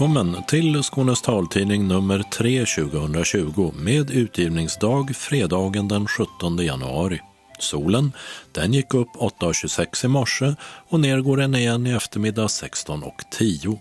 [0.00, 7.20] Välkommen till Skånes taltidning nummer 3 2020 med utgivningsdag fredagen den 17 januari.
[7.58, 8.12] Solen
[8.52, 10.54] den gick upp 8.26 i morse
[10.88, 13.78] och ner går den igen i eftermiddag 16.10.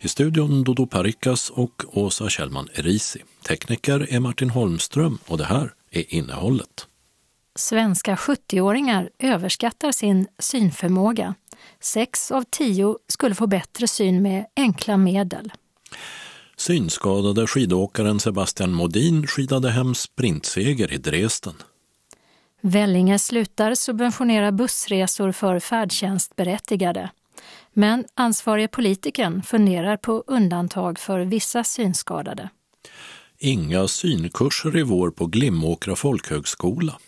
[0.00, 3.22] I studion Dodo Parikas och Åsa Kjellman Erisi.
[3.48, 6.86] Tekniker är Martin Holmström och det här är innehållet.
[7.58, 11.34] Svenska 70-åringar överskattar sin synförmåga.
[11.80, 15.52] Sex av tio skulle få bättre syn med enkla medel.
[16.56, 21.54] Synskadade skidåkaren Sebastian Modin skidade hem sprintseger i Dresden.
[22.60, 27.10] Vellinge slutar subventionera bussresor för färdtjänstberättigade.
[27.72, 32.48] Men ansvarige politikern funderar på undantag för vissa synskadade.
[33.38, 36.98] Inga synkurser i vår på Glimåkra folkhögskola.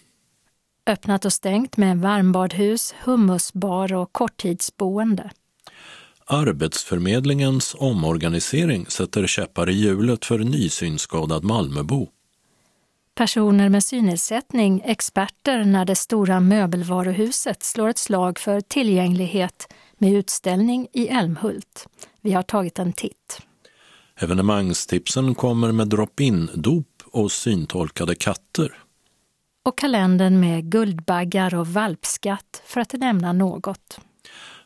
[0.91, 5.31] Öppnat och stängt med varmbadhus, hummusbar och korttidsboende.
[6.27, 12.09] Arbetsförmedlingens omorganisering sätter käppar i hjulet för nysynskadad Malmöbo.
[13.15, 20.89] Personer med synnedsättning, experter när det stora möbelvaruhuset slår ett slag för tillgänglighet med utställning
[20.93, 21.87] i Älmhult.
[22.21, 23.43] Vi har tagit en titt.
[24.21, 28.75] Evenemangstipsen kommer med drop-in-dop och syntolkade katter.
[29.63, 34.01] Och kalendern med Guldbaggar och valpskatt, för att nämna något.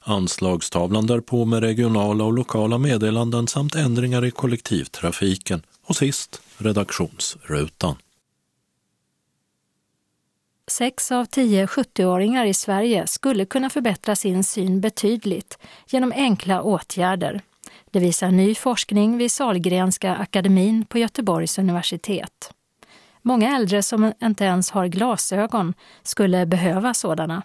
[0.00, 5.62] Anslagstavlan därpå med regionala och lokala meddelanden samt ändringar i kollektivtrafiken.
[5.86, 7.96] Och sist redaktionsrutan.
[10.66, 17.40] Sex av tio 70-åringar i Sverige skulle kunna förbättra sin syn betydligt genom enkla åtgärder.
[17.90, 22.50] Det visar ny forskning vid Salgrenska akademin på Göteborgs universitet.
[23.26, 27.42] Många äldre som inte ens har glasögon skulle behöva sådana.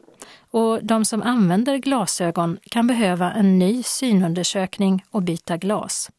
[0.51, 6.09] Och de som använder glasögon kan behöva en ny synundersökning och byta glas.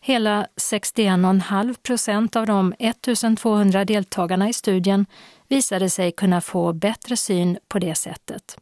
[0.00, 5.06] Hela 61,5 procent av de 1200 deltagarna i studien
[5.48, 8.58] visade sig kunna få bättre syn på det sättet.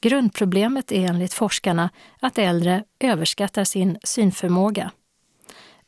[0.00, 1.90] Grundproblemet är enligt forskarna
[2.20, 4.90] att äldre överskattar sin synförmåga.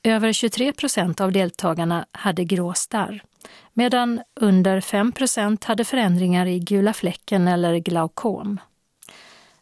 [0.03, 3.23] Över 23 procent av deltagarna hade grå starr,
[3.72, 5.12] medan under 5
[5.65, 8.60] hade förändringar i gula fläcken eller glaukom.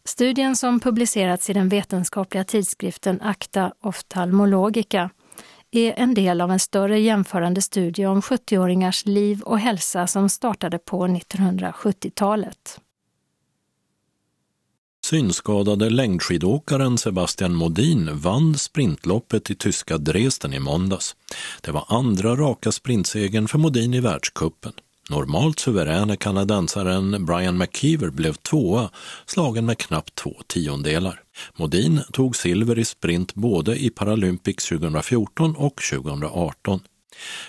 [0.04, 5.10] Studien som publicerats i den vetenskapliga tidskriften Acta Ophthalmologica
[5.70, 10.78] är en del av en större jämförande studie om 70-åringars liv och hälsa som startade
[10.78, 12.80] på 1970-talet.
[15.10, 21.16] Synskadade längdskidåkaren Sebastian Modin vann sprintloppet i tyska Dresden i måndags.
[21.60, 24.72] Det var andra raka sprintsegern för Modin i världskuppen.
[25.10, 28.90] Normalt suveräne kanadensaren Brian McKeever blev tvåa,
[29.26, 31.22] slagen med knappt två tiondelar.
[31.56, 36.80] Modin tog silver i sprint både i Paralympics 2014 och 2018.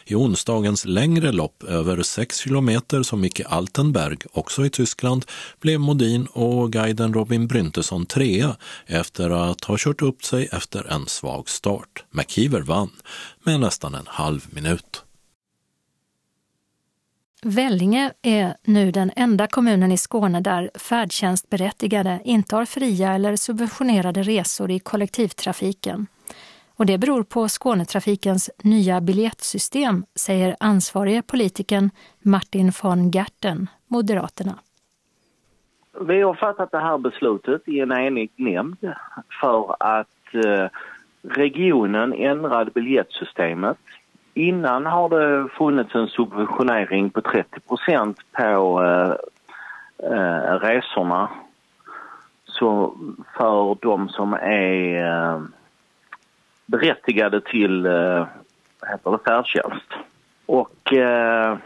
[0.05, 5.25] I onsdagens längre lopp över 6 kilometer som gick i Altenberg, också i Tyskland,
[5.61, 8.55] blev Modin och guiden Robin Bryntesson trea
[8.85, 12.05] efter att ha kört upp sig efter en svag start.
[12.11, 12.91] McKeever vann
[13.43, 15.03] med nästan en halv minut.
[17.41, 24.23] Vellinge är nu den enda kommunen i Skåne där färdtjänstberättigade inte har fria eller subventionerade
[24.23, 26.07] resor i kollektivtrafiken.
[26.77, 31.89] Och det beror på Skånetrafikens nya biljettsystem, säger ansvarige politikern
[32.19, 34.55] Martin von Gerten, Moderaterna.
[36.01, 38.93] Vi har fattat det här beslutet i en enig nämnd
[39.41, 40.69] för att eh,
[41.21, 43.77] regionen ändrade biljettsystemet
[44.37, 49.15] Innan har det funnits en subventionering på 30 procent på eh,
[50.11, 51.29] eh, resorna
[52.45, 52.97] så
[53.37, 55.41] för de som är eh,
[56.67, 58.25] berättigade till eh,
[58.91, 59.93] heter det, färdtjänst.
[60.45, 61.57] Och eh,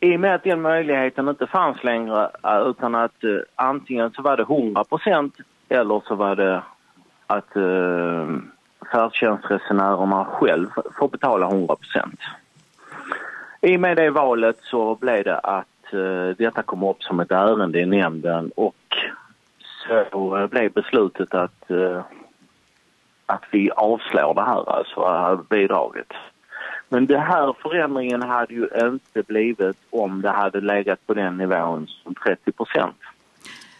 [0.00, 4.22] i och med att den möjligheten inte fanns längre eh, utan att eh, antingen så
[4.22, 5.36] var det 100 procent
[5.68, 6.62] eller så var det
[7.26, 8.28] att eh,
[8.92, 10.68] färdtjänstresenärerna själv
[10.98, 12.20] får betala 100 procent.
[13.60, 17.30] I och med det valet så blev det att eh, detta kom upp som ett
[17.30, 18.74] ärende i nämnden och
[19.86, 22.02] så eh, blev beslutet att, eh,
[23.26, 26.12] att vi avslår det här, alltså bidraget.
[26.88, 31.86] Men den här förändringen hade ju inte blivit om det hade legat på den nivån
[31.86, 32.96] som 30 procent.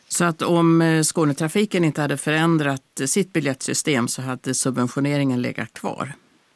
[0.09, 6.13] Så att om eh, Skånetrafiken inte hade förändrat sitt biljettsystem så hade subventioneringen legat kvar?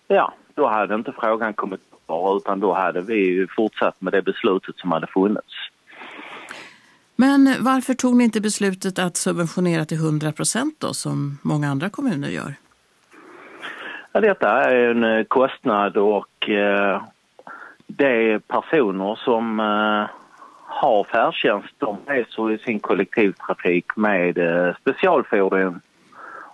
[0.09, 4.79] Ja, då hade inte frågan kommit kvar utan då hade vi fortsatt med det beslutet
[4.79, 5.55] som hade funnits.
[7.17, 11.91] Men varför tog ni inte beslutet att subventionera till 100 procent då som många andra
[11.91, 12.55] kommuner gör?
[14.13, 17.03] Ja, detta är en eh, kostnad och eh,
[17.87, 20.11] det är personer som eh,
[20.65, 25.81] har färdtjänst, de reser i sin kollektivtrafik med eh, specialfordon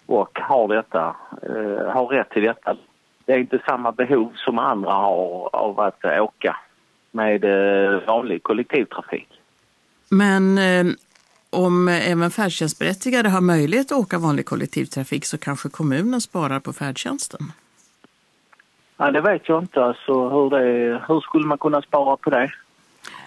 [0.06, 2.76] och har, detta, eh, har rätt till detta.
[3.24, 6.56] Det är inte samma behov som andra har av att åka
[7.10, 9.28] med eh, vanlig kollektivtrafik.
[10.10, 10.86] Men eh,
[11.56, 17.52] om även färdtjänstberättigade har möjlighet att åka vanlig kollektivtrafik så kanske kommunen sparar på färdtjänsten?
[18.96, 19.84] Ja, det vet jag inte.
[19.84, 22.50] Alltså, hur, det, hur skulle man kunna spara på det?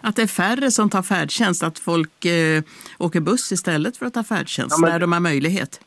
[0.02, 2.64] Att det är färre som tar färdtjänst, att folk eh,
[2.98, 4.92] åker buss istället för att ta färdtjänst ja, men...
[4.92, 5.82] när de har möjlighet.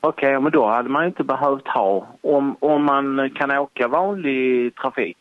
[0.00, 2.06] Okej, okay, men då hade man inte behövt ha...
[2.20, 5.16] Om, om man kan åka vanlig trafik,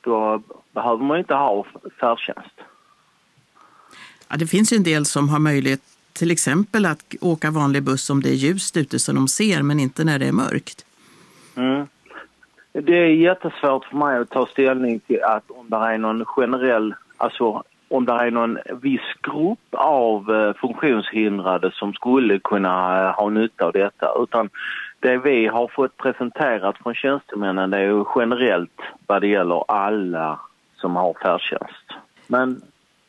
[0.00, 0.42] då
[0.74, 1.66] behöver man inte ha
[2.00, 2.54] färdtjänst.
[4.28, 5.80] Ja, det finns ju en del som har möjlighet
[6.12, 9.80] till exempel att åka vanlig buss om det är ljust ute så de ser, men
[9.80, 10.86] inte när det är mörkt.
[11.56, 11.86] Mm.
[12.72, 16.94] Det är jättesvårt för mig att ta ställning till att om det är någon generell,
[17.16, 23.28] alltså om det är någon viss grupp av eh, funktionshindrade som skulle kunna eh, ha
[23.28, 24.06] nytta av detta.
[24.22, 24.50] Utan
[25.00, 30.40] det vi har fått presenterat från tjänstemännen det är ju generellt vad det gäller alla
[30.76, 31.86] som har färdtjänst.
[32.26, 32.62] Men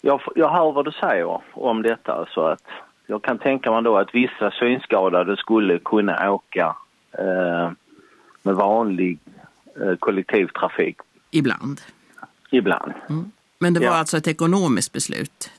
[0.05, 2.63] jag, jag hör vad du säger om detta så att
[3.07, 6.75] jag kan tänka mig då att vissa synskadade skulle kunna åka
[7.11, 7.71] eh,
[8.41, 9.19] med vanlig
[9.81, 10.97] eh, kollektivtrafik.
[11.31, 11.81] Ibland?
[12.51, 12.93] Ibland.
[13.09, 13.31] Mm.
[13.59, 13.93] Men det var ja.
[13.93, 15.51] alltså ett ekonomiskt beslut?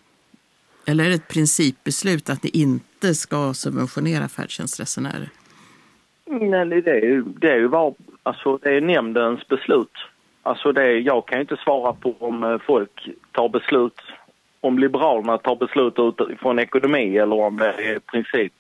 [0.87, 5.29] Eller är det ett principbeslut att ni inte ska subventionera färdtjänstresenärer?
[6.27, 9.93] Nej, det är ju, det är ju var, alltså det är nämndens beslut.
[10.43, 14.01] Alltså det, jag kan inte svara på om eh, folk tar beslut,
[14.67, 18.53] om Liberalerna tar beslut utifrån ekonomi eller om det är princip.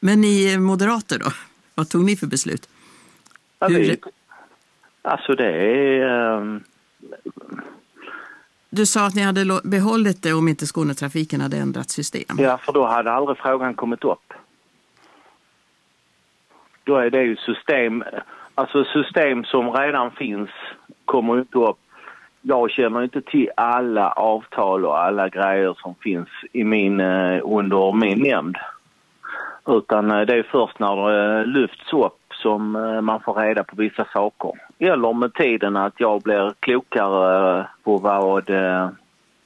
[0.00, 1.30] Men ni moderater då?
[1.74, 2.68] Vad tog ni för beslut?
[3.58, 3.96] Ja, Hur...
[5.02, 6.36] Alltså det är...
[6.36, 6.64] Um...
[8.70, 12.36] Du sa att ni hade behållit det om inte Skånetrafiken hade ändrat system.
[12.38, 14.32] Ja, för då hade aldrig frågan kommit upp.
[16.84, 18.04] Då är det ju system,
[18.54, 20.50] alltså system som redan finns
[21.04, 21.78] kommer inte upp.
[22.42, 27.92] Jag känner inte till alla avtal och alla grejer som finns i min, eh, under
[27.92, 28.56] min nämnd.
[29.68, 32.72] Utan eh, det är först när det lyfts upp som
[33.02, 34.52] man får reda på vissa saker.
[34.78, 38.50] Eller med tiden att jag blir klokare på vad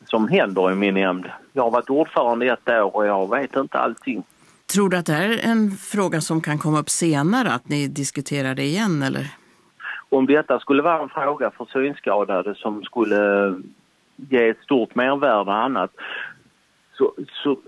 [0.04, 1.26] som händer i min nämnd.
[1.52, 4.22] Jag har varit ordförande i ett år och jag vet inte allting.
[4.72, 8.54] Tror du att det är en fråga som kan komma upp senare, att ni diskuterar
[8.54, 9.43] det igen eller?
[10.08, 13.54] Om detta skulle vara en fråga för synskadade som skulle
[14.16, 15.90] ge ett stort mervärde och annat
[16.98, 17.58] så, så,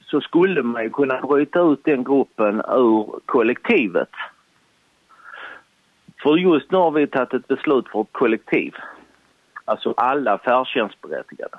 [0.00, 4.10] så skulle man ju kunna bryta ut den gruppen ur kollektivet.
[6.22, 8.74] För just nu har vi tagit ett beslut för ett kollektiv.
[9.64, 11.58] Alltså alla färdtjänstberättigade.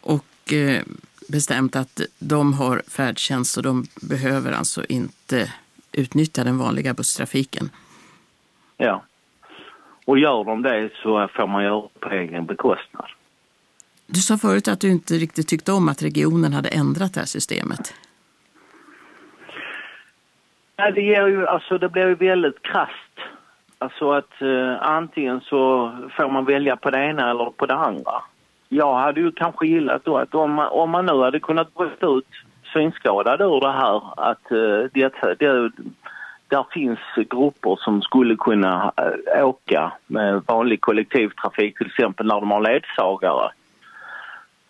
[0.00, 0.82] Och eh,
[1.28, 5.52] bestämt att de har färdtjänst och de behöver alltså inte
[5.92, 7.70] utnyttja den vanliga busstrafiken.
[8.76, 9.02] Ja.
[10.08, 13.06] Och gör de det så får man göra på egen bekostnad.
[14.06, 17.26] Du sa förut att du inte riktigt tyckte om att regionen hade ändrat det här
[17.26, 17.94] systemet.
[20.78, 23.16] Nej, det, ger ju, alltså, det blir ju väldigt krasst.
[23.78, 28.22] Alltså att eh, antingen så får man välja på det ena eller på det andra
[28.68, 32.06] jag hade ju kanske gillat då att om man, om man nu hade kunnat bryta
[32.06, 32.26] ut
[32.72, 35.70] synskadade ur det här att uh, det, det,
[36.48, 36.98] där finns
[37.30, 43.50] grupper som skulle kunna eh, åka med vanlig kollektivtrafik till exempel när de har ledsagare.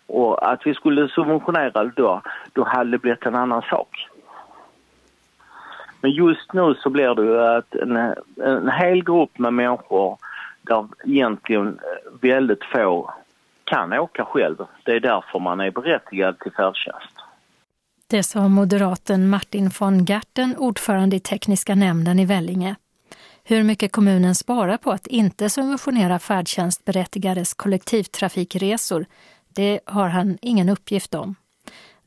[0.07, 2.21] Och att vi skulle subventionera det då,
[2.53, 4.07] då hade det blivit en annan sak.
[6.01, 8.13] Men just nu så blir det ju att en,
[8.45, 10.17] en hel grupp med människor
[10.61, 13.13] där egentligen eh, väldigt få
[13.63, 14.57] kan åka själv.
[14.83, 17.18] Det är därför man är berättigad till färdtjänst.
[18.11, 22.75] Det sa moderaten Martin von Garten, ordförande i tekniska nämnden i Vellinge.
[23.43, 29.05] Hur mycket kommunen sparar på att inte subventionera färdtjänstberättigades kollektivtrafikresor,
[29.49, 31.35] det har han ingen uppgift om.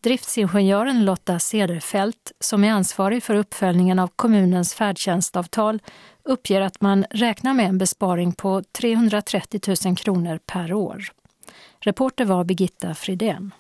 [0.01, 5.83] Driftsingenjören Lotta Cederfelt, som är ansvarig för uppföljningen av kommunens färdtjänstavtal,
[6.23, 11.05] uppger att man räknar med en besparing på 330 000 kronor per år.
[11.81, 13.53] Reporter var Birgitta Fridén.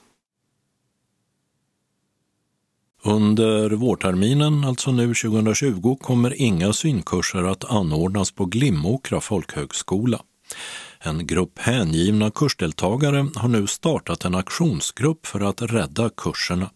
[3.05, 10.21] Under vårterminen, alltså nu 2020, kommer inga synkurser att anordnas på Glimåkra folkhögskola.
[11.01, 16.71] En grupp hängivna kursdeltagare har nu startat en aktionsgrupp för att rädda kurserna.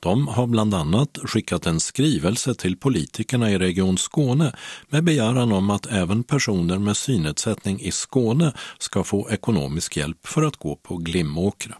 [0.00, 4.56] De har bland annat skickat en skrivelse till politikerna i Region Skåne
[4.88, 10.42] med begäran om att även personer med synnedsättning i Skåne ska få ekonomisk hjälp för
[10.42, 11.74] att gå på Glimåkra.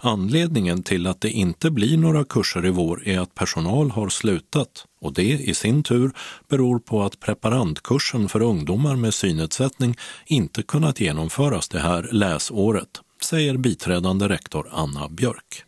[0.00, 4.86] Anledningen till att det inte blir några kurser i vår är att personal har slutat
[5.00, 6.10] och det i sin tur
[6.50, 9.94] beror på att preparandkursen för ungdomar med synnedsättning
[10.26, 15.64] inte kunnat genomföras det här läsåret, säger biträdande rektor Anna Björk.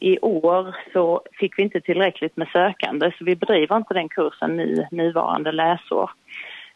[0.00, 4.56] I år så fick vi inte tillräckligt med sökande så vi bedriver inte den kursen
[4.56, 6.10] nu, nuvarande läsår.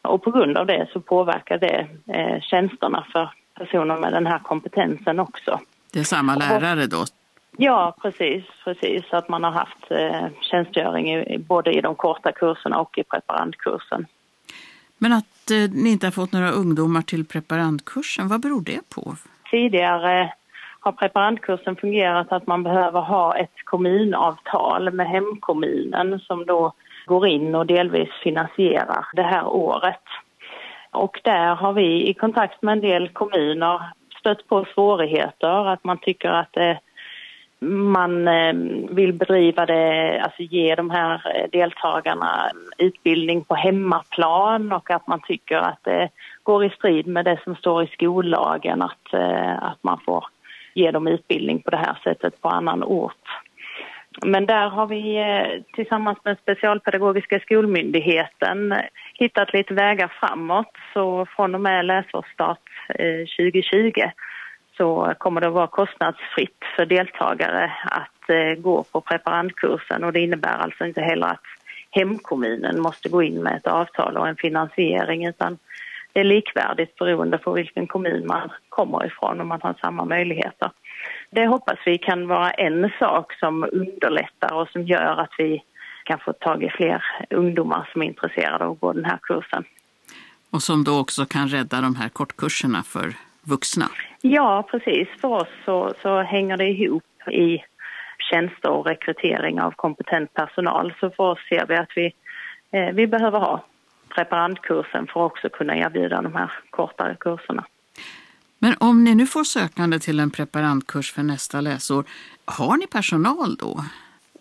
[0.02, 4.38] Och på grund av det så påverkar det eh, tjänsterna för personer med den här
[4.38, 5.60] kompetensen också.
[5.92, 7.04] Det är samma lärare då?
[7.56, 8.44] Ja, precis.
[8.64, 9.02] precis.
[9.10, 14.06] Att man har haft eh, tjänstgöring i, både i de korta kurserna och i preparandkursen.
[14.98, 19.16] Men att eh, ni inte har fått några ungdomar till preparandkursen, vad beror det på?
[19.50, 20.32] Tidigare
[20.80, 26.72] har preparandkursen fungerat att man behöver ha ett kommunavtal med hemkommunen som då
[27.06, 30.04] går in och delvis finansierar det här året.
[30.90, 33.92] Och där har vi i kontakt med en del kommuner
[34.22, 36.78] stött på svårigheter, att man tycker att det,
[37.66, 38.54] man eh,
[38.90, 45.20] vill bedriva det, alltså ge de här eh, deltagarna utbildning på hemmaplan och att man
[45.20, 46.08] tycker att det
[46.42, 49.14] går i strid med det som står i skollagen att,
[49.58, 50.24] att man får
[50.74, 53.26] ge dem utbildning på det här sättet på annan ort.
[54.24, 55.24] Men där har vi
[55.74, 58.74] tillsammans med Specialpedagogiska skolmyndigheten
[59.22, 60.76] hittat lite vägar framåt.
[60.92, 63.92] Så från och med läsårsstart eh, 2020
[64.76, 70.20] så kommer det att vara kostnadsfritt för deltagare att eh, gå på preparandkursen och det
[70.20, 71.46] innebär alltså inte heller att
[71.90, 75.58] hemkommunen måste gå in med ett avtal och en finansiering utan
[76.12, 80.70] det är likvärdigt beroende på vilken kommun man kommer ifrån och man har samma möjligheter.
[81.30, 85.62] Det hoppas vi kan vara en sak som underlättar och som gör att vi
[86.04, 89.64] kan få tag i fler ungdomar som är intresserade av att gå den här kursen.
[90.50, 93.88] Och som då också kan rädda de här kortkurserna för vuxna?
[94.20, 95.08] Ja, precis.
[95.20, 97.58] För oss så, så hänger det ihop i
[98.30, 100.94] tjänster och rekrytering av kompetent personal.
[101.00, 102.12] Så för oss ser vi att vi,
[102.70, 103.64] eh, vi behöver ha
[104.08, 107.64] preparandkursen för att också kunna erbjuda de här kortare kurserna.
[108.58, 112.04] Men om ni nu får sökande till en preparandkurs för nästa läsår,
[112.44, 113.84] har ni personal då?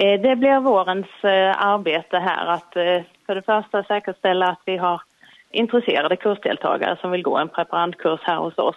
[0.02, 4.78] Eh, det blir vårens eh, arbete här att eh, för det första säkerställa att vi
[4.78, 5.02] har
[5.52, 8.76] intresserade kursdeltagare som vill gå en preparandkurs här hos oss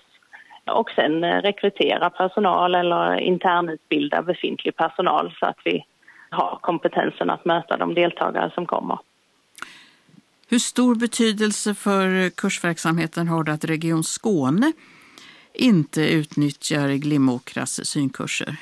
[0.64, 5.84] och sen rekrytera personal eller internutbilda befintlig personal så att vi
[6.30, 8.98] har kompetensen att möta de deltagare som kommer.
[10.48, 14.72] Hur stor betydelse för kursverksamheten har det att Region Skåne
[15.54, 18.56] inte utnyttjar Glimåkras synkurser?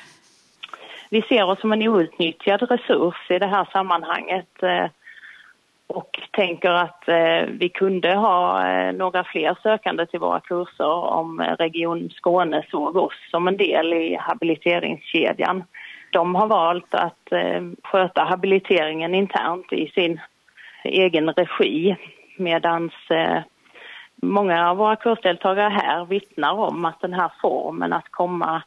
[1.13, 4.85] Vi ser oss som en outnyttjad resurs i det här sammanhanget eh,
[5.87, 11.41] och tänker att eh, vi kunde ha eh, några fler sökande till våra kurser om
[11.59, 15.63] Region Skåne såg oss som en del i habiliteringskedjan.
[16.11, 17.33] De har valt att
[17.83, 20.19] sköta habiliteringen internt i sin
[20.83, 21.95] egen regi
[22.37, 22.91] medan
[24.15, 28.63] många av våra kursdeltagare här vittnar om att den här formen att komma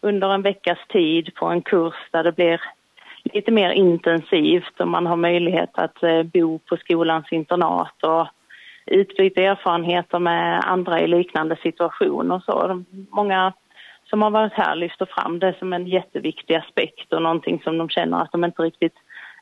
[0.00, 2.60] under en veckas tid på en kurs där det blir
[3.24, 8.26] lite mer intensivt och man har möjlighet att eh, bo på skolans internat och
[8.86, 12.42] utbyta erfarenheter med andra i liknande situationer.
[12.46, 13.52] Så många
[14.10, 17.88] som har varit här lyfter fram det som en jätteviktig aspekt och någonting som de
[17.88, 18.96] känner att de inte riktigt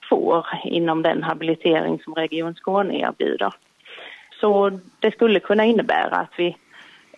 [0.09, 3.55] får inom den habilitering som Region Skåne erbjuder.
[4.41, 6.57] Så det skulle kunna innebära att vi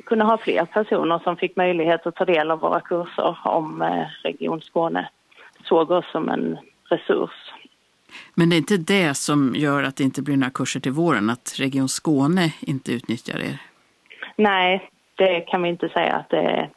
[0.08, 4.06] kunde ha fler personer som fick möjlighet att ta del av våra kurser om eh,
[4.22, 5.08] Region Skåne
[5.64, 7.52] såg oss som en resurs.
[8.34, 11.30] Men det är inte det som gör att det inte blir några kurser till våren,
[11.30, 13.58] att Region Skåne inte utnyttjar er?
[14.36, 16.70] Nej, det kan vi inte säga att det är.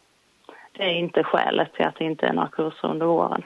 [0.72, 3.44] Det är inte skälet till att det inte är några kurser under våren.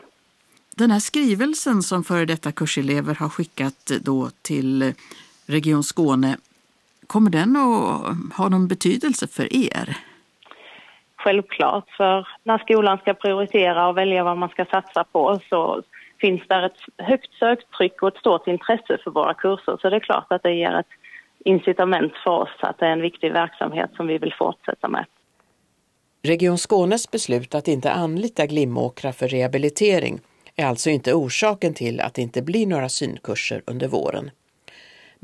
[0.76, 4.94] Den här skrivelsen som före detta kurselever har skickat då till
[5.46, 6.38] Region Skåne,
[7.08, 9.98] kommer den att ha någon betydelse för er?
[11.18, 15.82] Självklart, för när skolan ska prioritera och välja vad man ska satsa på så
[16.22, 19.78] finns där ett högt söktryck och ett stort intresse för våra kurser.
[19.82, 20.90] Så det är klart att det ger ett
[21.46, 25.06] incitament för oss att det är en viktig verksamhet som vi vill fortsätta med.
[26.24, 30.20] Region Skånes beslut att inte anlita Glimåkra för rehabilitering
[30.56, 34.32] är alltså inte orsaken till att det inte blir några synkurser under våren.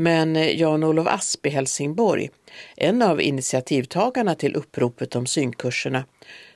[0.02, 2.30] Men eh, Jan-Olof Asp i Helsingborg,
[2.78, 6.04] en av initiativtagarna till uppropet om synkurserna,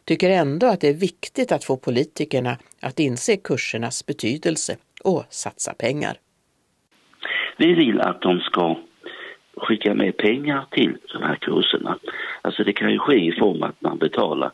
[0.06, 5.74] tycker ändå att det är viktigt att få politikerna att inse kursernas betydelse och satsa
[5.74, 6.14] pengar.
[7.58, 8.78] Vi vill att de ska
[9.58, 11.98] skicka med pengar till de här kurserna.
[12.42, 14.52] Alltså det kan ju ske i form av att man betalar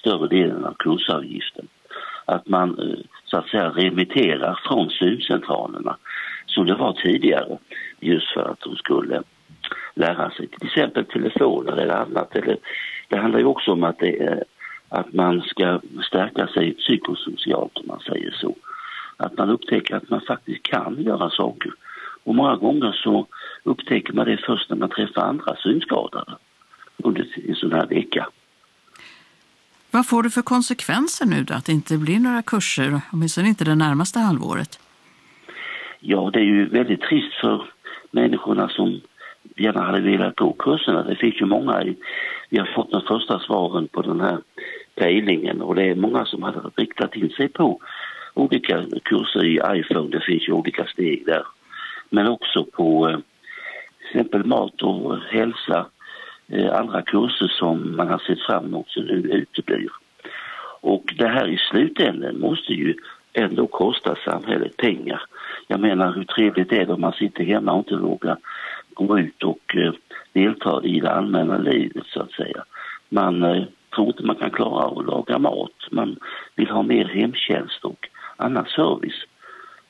[0.00, 1.68] större delen av kursavgiften.
[2.24, 5.96] Att man eh, så att säga remitterar från syncentralerna
[6.54, 7.58] som det var tidigare
[8.00, 9.22] just för att de skulle
[9.94, 12.36] lära sig till exempel telefoner eller annat.
[12.36, 12.56] Eller,
[13.08, 14.44] det handlar ju också om att, det,
[14.88, 18.54] att man ska stärka sig psykosocialt om man säger så.
[19.16, 21.72] Att man upptäcker att man faktiskt kan göra saker.
[22.24, 23.26] Och många gånger så
[23.62, 26.32] upptäcker man det först när man träffar andra synskadade
[26.96, 28.28] under en sån här vecka.
[29.90, 33.64] Vad får det för konsekvenser nu då, att det inte blir några kurser, åtminstone inte
[33.64, 34.78] det närmaste halvåret?
[36.06, 37.62] Ja, det är ju väldigt trist för
[38.10, 39.00] människorna som
[39.56, 41.02] gärna hade velat gå kurserna.
[41.02, 41.84] Det finns ju många,
[42.48, 44.38] vi har fått de första svaren på den här
[44.94, 47.80] pejlingen och det är många som hade riktat in sig på
[48.34, 51.46] olika kurser i iPhone, det finns ju olika steg där.
[52.10, 53.18] Men också på eh,
[53.98, 55.86] till exempel mat och hälsa,
[56.48, 59.90] eh, andra kurser som man har sett fram emot som nu uteblir.
[60.80, 62.94] Och det här i slutändan måste ju
[63.32, 65.22] ändå kosta samhället pengar.
[65.66, 68.36] Jag menar hur trevligt är det om man sitter hemma och inte vågar
[68.94, 69.92] gå ut och eh,
[70.32, 72.64] delta i det allmänna livet så att säga.
[73.08, 75.76] Man eh, tror inte man kan klara av att laga mat.
[75.90, 76.16] Man
[76.56, 79.24] vill ha mer hemtjänst och annan service.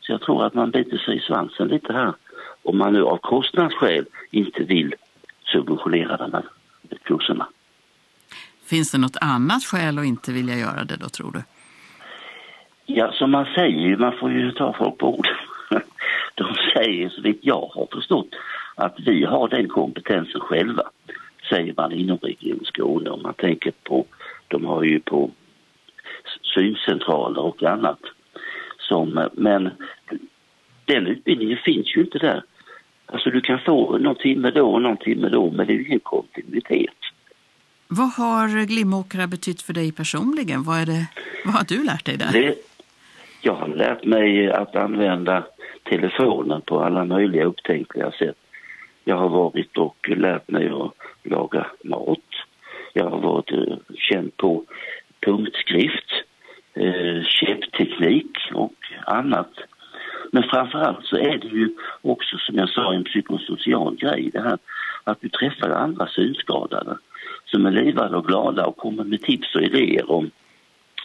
[0.00, 2.12] Så jag tror att man biter sig i svansen lite här
[2.64, 4.94] om man nu av kostnadsskäl inte vill
[5.52, 6.44] subventionera de här
[7.02, 7.48] kurserna.
[8.66, 11.42] Finns det något annat skäl att inte vilja göra det då tror du?
[12.86, 15.28] Ja, som man säger, man får ju ta folk på ord.
[16.34, 18.28] De säger, så vitt jag har förstått,
[18.74, 20.82] att vi har den kompetensen själva,
[21.48, 23.10] säger man inom Region Skåne.
[23.10, 24.06] Om man tänker på,
[24.48, 25.30] de har ju på
[26.54, 28.00] syncentraler och annat.
[28.78, 29.70] Som, men
[30.84, 32.42] den utbildningen finns ju inte där.
[33.06, 35.86] Alltså du kan få någon timme då och någon timme då, men det är ju
[35.86, 36.94] ingen kontinuitet.
[37.88, 40.62] Vad har Glimåkra betytt för dig personligen?
[40.62, 41.06] Vad, är det,
[41.44, 42.32] vad har du lärt dig där?
[42.32, 42.54] Det,
[43.40, 45.44] jag har lärt mig att använda
[45.84, 48.36] telefonen på alla möjliga upptänkliga sätt.
[49.04, 50.92] Jag har varit och lärt mig att
[51.22, 52.28] laga mat.
[52.92, 54.64] Jag har varit eh, känd på
[55.20, 56.10] punktskrift,
[56.74, 58.74] eh, käppteknik och
[59.06, 59.50] annat.
[60.32, 64.58] Men framförallt så är det ju också som jag sa en psykosocial grej det här
[65.04, 66.98] att du träffar andra synskadade
[67.44, 70.30] som är livade och glada och kommer med tips och idéer om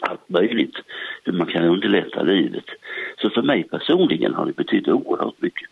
[0.02, 0.76] allt möjligt,
[1.24, 2.66] hur man kan underlätta livet.
[3.22, 5.70] Så för mig personligen har det betytt oerhört mycket.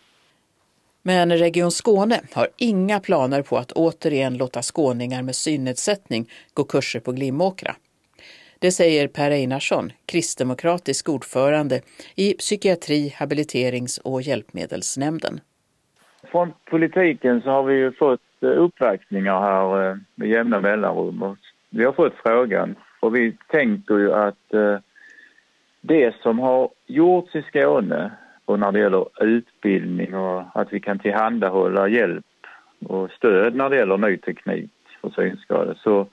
[1.02, 7.00] Men Region Skåne har inga planer på att återigen låta skåningar med synnedsättning gå kurser
[7.00, 7.74] på Glimåkra.
[8.60, 11.80] Det säger Per Einarsson, kristdemokratisk ordförande
[12.16, 15.40] i psykiatri-, habiliterings och hjälpmedelsnämnden.
[16.30, 21.36] Från politiken så har vi ju fått eh, uppvaktningar här eh, med jämna mellanrum.
[21.70, 24.78] Vi har fått frågan och vi tänker ju att eh,
[25.80, 28.10] det som har gjorts i Skåne
[28.44, 32.24] och när det gäller utbildning och att vi kan tillhandahålla hjälp
[32.86, 36.06] och stöd när det gäller ny teknik för synskadade så,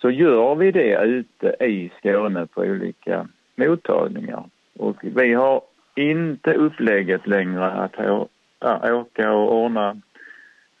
[0.00, 4.44] så gör vi det ute i Skåne på olika mottagningar.
[4.78, 5.62] Och vi har
[5.94, 7.94] inte upplägget längre att
[8.90, 10.00] åka och ordna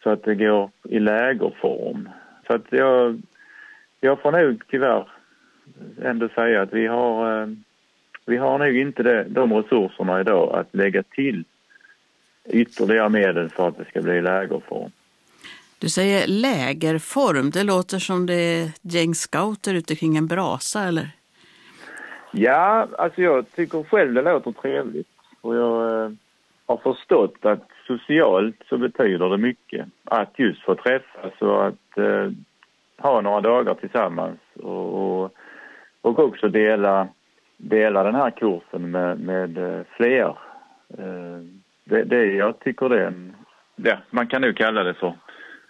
[0.02, 2.08] så att det går i lägerform.
[2.46, 3.22] Så att jag,
[4.00, 5.08] jag får nog tyvärr
[6.02, 7.48] ändå säga att vi har, eh,
[8.26, 11.44] vi har nog inte det, de resurserna idag att lägga till
[12.48, 14.90] ytterligare medel för att det ska bli lägerform.
[15.78, 21.08] Du säger lägerform, det låter som det är gäng scouter ute kring en brasa eller?
[22.30, 25.08] Ja, alltså jag tycker själv det låter trevligt
[25.40, 26.10] och jag eh,
[26.66, 32.30] har förstått att socialt så betyder det mycket att just få träffas och att eh,
[32.98, 35.34] ha några dagar tillsammans och, och
[36.06, 37.08] och också dela,
[37.56, 40.38] dela den här kursen med, med eh, fler.
[40.98, 41.38] Eh,
[41.84, 43.34] det, det, jag tycker det är en,
[43.76, 45.14] ja, man kan nog kalla det för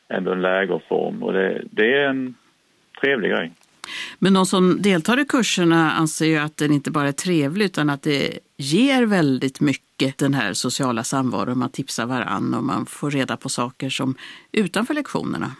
[0.09, 2.35] ändå en lägerform och det, det är en
[3.01, 3.53] trevlig grej.
[4.19, 7.91] Men de som deltar i kurserna anser ju att den inte bara är trevlig utan
[7.91, 11.59] att det ger väldigt mycket den här sociala samvaron.
[11.59, 14.15] Man tipsar varann och man får reda på saker som
[14.53, 15.51] utanför lektionerna.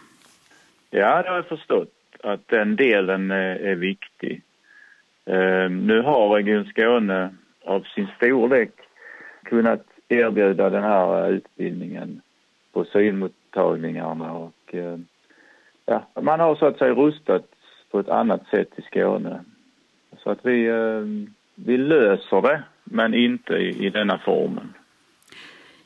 [0.89, 4.43] Ja, det har jag förstått att den delen är viktig.
[5.27, 7.35] Ehm, nu har Region Skåne
[7.65, 8.71] av sin storlek
[9.43, 12.21] kunnat erbjuda den här eh, utbildningen
[12.73, 15.05] på synmottagningarna och ehm,
[15.85, 17.45] ja, man har så att säga rustat
[17.91, 19.43] på ett annat sätt i Skåne.
[20.23, 24.73] Så att vi, ehm, vi löser det, men inte i, i denna formen.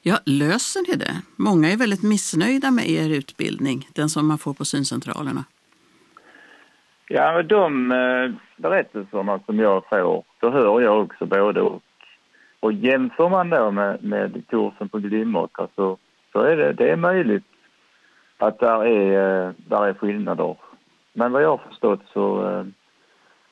[0.01, 1.21] Ja, löser ni det?
[1.35, 5.45] Många är väldigt missnöjda med er utbildning, den som man får på syncentralerna.
[7.13, 11.81] Ja, de eh, berättelserna som jag får, då hör jag också både och.
[12.59, 15.97] Och jämför man då med, med kursen på Glimåkra så,
[16.31, 17.43] så är det, det är möjligt
[18.37, 20.55] att där är, eh, där är skillnader.
[21.13, 22.65] Men vad jag har förstått så, eh,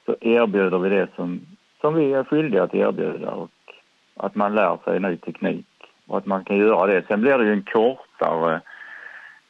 [0.06, 1.42] så erbjuder vi det som,
[1.82, 3.52] som vi är skyldiga att erbjuda och
[4.16, 5.68] att man lär sig ny teknik
[6.08, 7.08] och att man kan göra det.
[7.08, 8.62] Sen blir det ju en kortare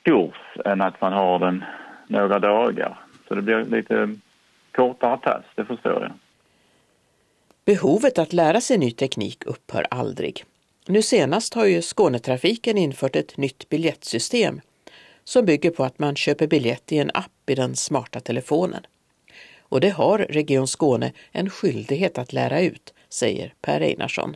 [0.03, 1.63] kurs än att man har den
[2.07, 2.97] några dagar.
[3.29, 4.15] Så det blir lite
[4.71, 6.11] kortare tass, det förstår jag.
[7.65, 10.43] Behovet att lära sig ny teknik upphör aldrig.
[10.87, 14.61] Nu senast har ju Skånetrafiken infört ett nytt biljettsystem
[15.23, 18.81] som bygger på att man köper biljett i en app i den smarta telefonen.
[19.61, 24.35] Och det har Region Skåne en skyldighet att lära ut, säger Per Einarsson.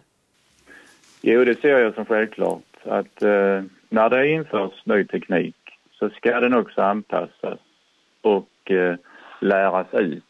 [1.22, 5.56] Jo, det ser jag som självklart att eh, när det införs ny teknik
[5.92, 7.60] så ska den också anpassas
[8.22, 8.96] och eh,
[9.40, 10.24] läras ut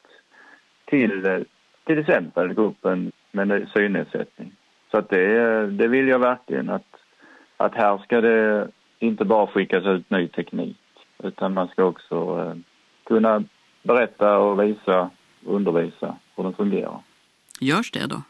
[0.85, 1.39] till eh,
[1.85, 4.51] till exempel gruppen med synnedsättning.
[4.91, 6.95] Så att det, det vill jag verkligen att,
[7.57, 8.67] att här ska det
[8.99, 10.77] inte bara skickas ut ny teknik
[11.23, 12.57] utan man ska också eh,
[13.03, 13.43] kunna
[13.83, 15.09] berätta och visa
[15.45, 16.99] och undervisa hur den fungerar.
[17.59, 18.21] Görs det då?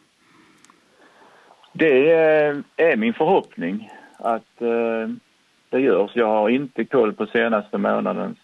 [1.74, 2.12] Det
[2.78, 4.60] är min förhoppning att
[5.70, 6.12] det görs.
[6.14, 8.38] Jag har inte koll på senaste månadens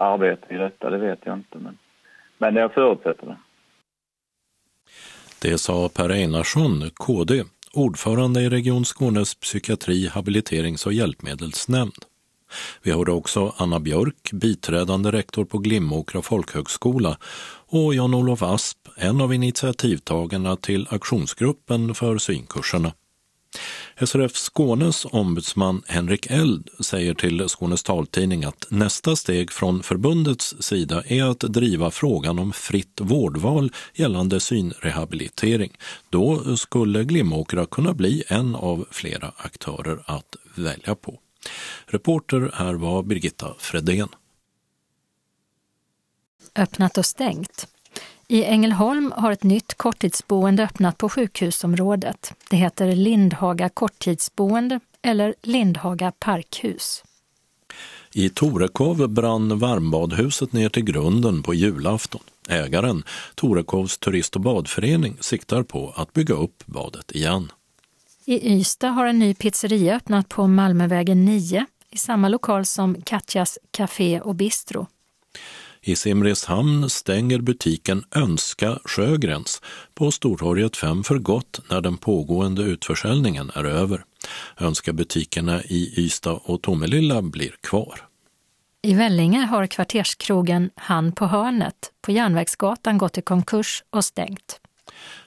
[0.00, 1.58] arbete i detta, det vet jag inte.
[1.58, 1.78] Men,
[2.38, 3.36] men jag förutsätter det.
[5.42, 12.04] Det sa Per Einarsson, KD, ordförande i Region Skånes psykiatri, habiliterings och hjälpmedelsnämnd.
[12.82, 17.16] Vi hörde också Anna Björk, biträdande rektor på Glimåkra folkhögskola
[17.66, 22.92] och Jan-Olof Asp, en av initiativtagarna till aktionsgruppen för synkurserna.
[24.06, 31.02] SRF Skånes ombudsman Henrik Eld säger till Skånes taltidning att nästa steg från förbundets sida
[31.06, 35.76] är att driva frågan om fritt vårdval gällande synrehabilitering.
[36.10, 41.20] Då skulle Glimåkra kunna bli en av flera aktörer att välja på.
[41.86, 44.08] Reporter här var Birgitta Fredén.
[46.56, 47.66] Öppnat och stängt.
[48.30, 52.34] I Ängelholm har ett nytt korttidsboende öppnat på sjukhusområdet.
[52.50, 57.02] Det heter Lindhaga korttidsboende eller Lindhaga parkhus.
[58.12, 62.20] I Torekov brann varmbadhuset ner till grunden på julafton.
[62.48, 63.02] Ägaren,
[63.34, 67.52] Torekovs turist och badförening, siktar på att bygga upp badet igen.
[68.24, 73.58] I Ystad har en ny pizzeria öppnat på Malmövägen 9 i samma lokal som Katjas
[73.70, 74.86] Café och Bistro.
[75.82, 79.62] I Simrishamn stänger butiken Önska Sjögrens
[79.94, 84.04] på Stortorget 5 för gott när den pågående utförsäljningen är över.
[84.58, 88.06] Önska-butikerna i Ystad och Tomelilla blir kvar.
[88.82, 94.60] I Vellinge har kvarterskrogen Han på hörnet på Järnvägsgatan gått i konkurs och stängt.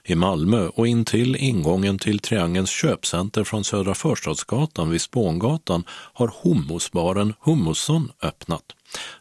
[0.04, 7.34] I Malmö och intill ingången till Triangelns köpcenter från Södra Förstadsgatan vid Spångatan har hummusbaren
[7.39, 8.63] Hummusson öppnat.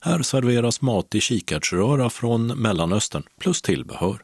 [0.00, 4.22] Här serveras mat i kikärtsröra från Mellanöstern plus tillbehör.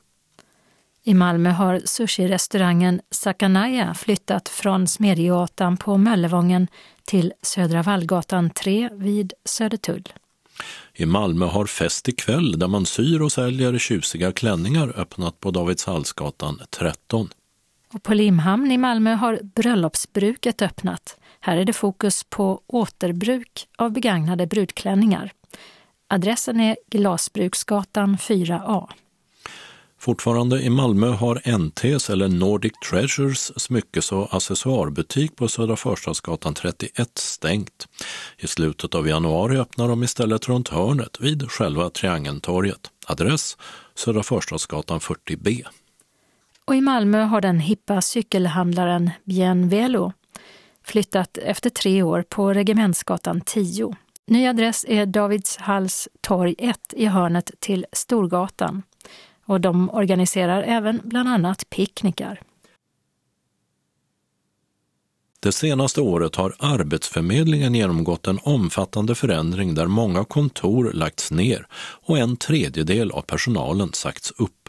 [1.02, 6.68] I Malmö har sushi-restaurangen Sakanaya flyttat från Smedjegatan på Möllevången
[7.04, 10.08] till Södra Vallgatan 3 vid Södertull.
[10.94, 16.60] I Malmö har Fest ikväll där man syr och säljer tjusiga klänningar öppnat på Davidshallsgatan
[16.70, 17.28] 13.
[17.92, 21.16] Och på Limhamn i Malmö har Bröllopsbruket öppnat.
[21.40, 25.32] Här är det fokus på återbruk av begagnade brudklänningar.
[26.10, 28.88] Adressen är Glasbruksgatan 4A.
[29.98, 37.18] Fortfarande i Malmö har NTs eller Nordic Treasures smyckes och accessoarbutik på Södra Förstadsgatan 31
[37.18, 37.88] stängt.
[38.38, 42.90] I slutet av januari öppnar de istället runt hörnet vid själva Triangeltorget.
[43.06, 43.56] Adress
[43.94, 45.66] Södra Förstadsgatan 40B.
[46.64, 50.12] Och i Malmö har den hippa cykelhandlaren Bien Velo
[50.84, 53.96] flyttat efter tre år på Regementsgatan 10.
[54.30, 58.82] Ny adress är Davidshalls torg 1 i hörnet till Storgatan
[59.46, 62.42] och de organiserar även bland annat picknickar.
[65.40, 71.66] Det senaste året har Arbetsförmedlingen genomgått en omfattande förändring där många kontor lagts ner
[72.06, 74.67] och en tredjedel av personalen sagts upp.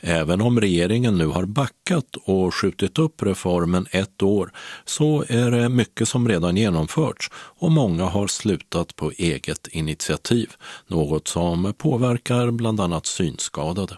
[0.00, 4.52] Även om regeringen nu har backat och skjutit upp reformen ett år
[4.84, 10.50] så är det mycket som redan genomförts och många har slutat på eget initiativ,
[10.86, 13.96] något som påverkar bland annat synskadade.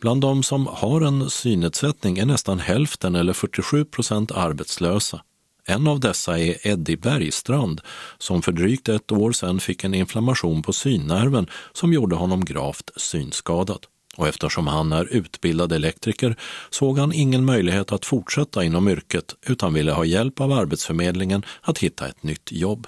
[0.00, 5.20] Bland de som har en synnedsättning är nästan hälften eller 47 procent arbetslösa.
[5.66, 7.80] En av dessa är Eddie Bergstrand
[8.18, 12.90] som för drygt ett år sedan fick en inflammation på synnerven som gjorde honom gravt
[12.96, 13.86] synskadad.
[14.18, 16.36] Och eftersom han är utbildad elektriker
[16.70, 21.78] såg han ingen möjlighet att fortsätta inom yrket utan ville ha hjälp av Arbetsförmedlingen att
[21.78, 22.86] hitta ett nytt jobb.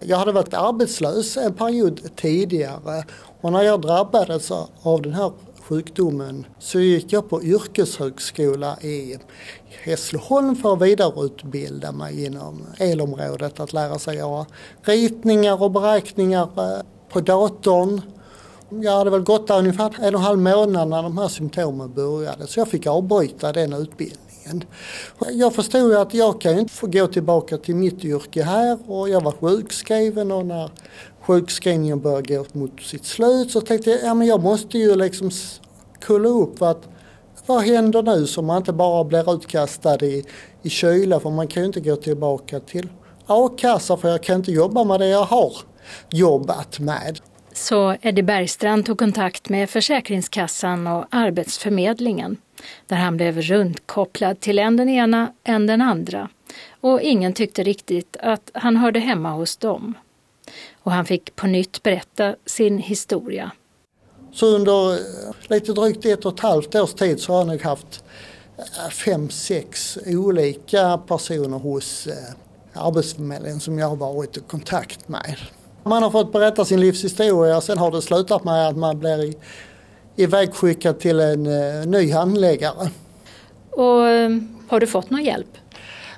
[0.00, 3.04] Jag hade varit arbetslös en period tidigare
[3.40, 4.50] och när jag drabbades
[4.82, 9.18] av den här sjukdomen så gick jag på yrkeshögskola i
[9.82, 13.60] Hässleholm för att vidareutbilda mig inom elområdet.
[13.60, 14.46] Att lära sig göra
[14.82, 16.82] ritningar och beräkningar eh,
[17.12, 18.00] på datorn.
[18.80, 21.92] Jag hade väl gått där ungefär en och en halv månad när de här symptomen
[21.94, 24.64] började så jag fick avbryta den utbildningen.
[25.32, 29.08] Jag förstod ju att jag kan inte få gå tillbaka till mitt yrke här och
[29.08, 30.70] jag var sjukskriven och när
[31.20, 35.30] sjukskrivningen började gå mot sitt slut så tänkte jag ja, men jag måste ju liksom
[36.06, 36.76] kolla upp vad,
[37.46, 40.24] vad händer nu så man inte bara blir utkastad i,
[40.62, 42.88] i kyla för man kan ju inte gå tillbaka till
[43.26, 45.52] a-kassa för jag kan inte jobba med det jag har
[46.10, 47.20] jobbat med.
[47.54, 52.36] Så Eddie Bergstrand tog kontakt med Försäkringskassan och Arbetsförmedlingen
[52.86, 56.28] där han blev rundkopplad till en den ena, en den andra
[56.80, 59.94] och ingen tyckte riktigt att han hörde hemma hos dem.
[60.82, 63.50] Och han fick på nytt berätta sin historia.
[64.32, 64.98] Så under
[65.50, 68.04] lite drygt ett och ett halvt års tid så har jag nog haft
[68.58, 72.14] eh, fem, sex olika personer hos eh,
[72.74, 75.36] Arbetsförmedlingen som jag har varit i kontakt med.
[75.84, 79.34] Man har fått berätta sin livshistoria och sen har det slutat med att man blir
[80.16, 82.90] ivägskickad till en uh, ny handläggare.
[83.70, 84.02] Och
[84.68, 85.58] har du fått någon hjälp?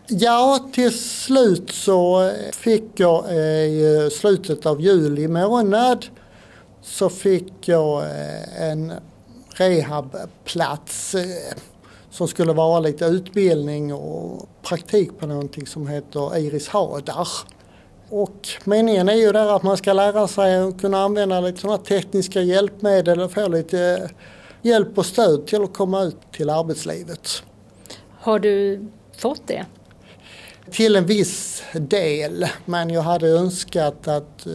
[0.09, 6.07] Ja, till slut så fick jag i slutet av juli månad
[6.83, 8.05] så fick jag
[8.59, 8.93] en
[9.49, 11.15] rehabplats
[12.11, 17.29] som skulle vara lite utbildning och praktik på någonting som heter Iris Hadar.
[18.17, 21.79] Och meningen är ju där att man ska lära sig att kunna använda lite sådana
[21.79, 24.11] tekniska hjälpmedel och få lite
[24.63, 27.43] hjälp och stöd till att komma ut till arbetslivet.
[28.21, 29.67] Har du fått det?
[30.71, 34.47] Till en viss del, men jag hade önskat att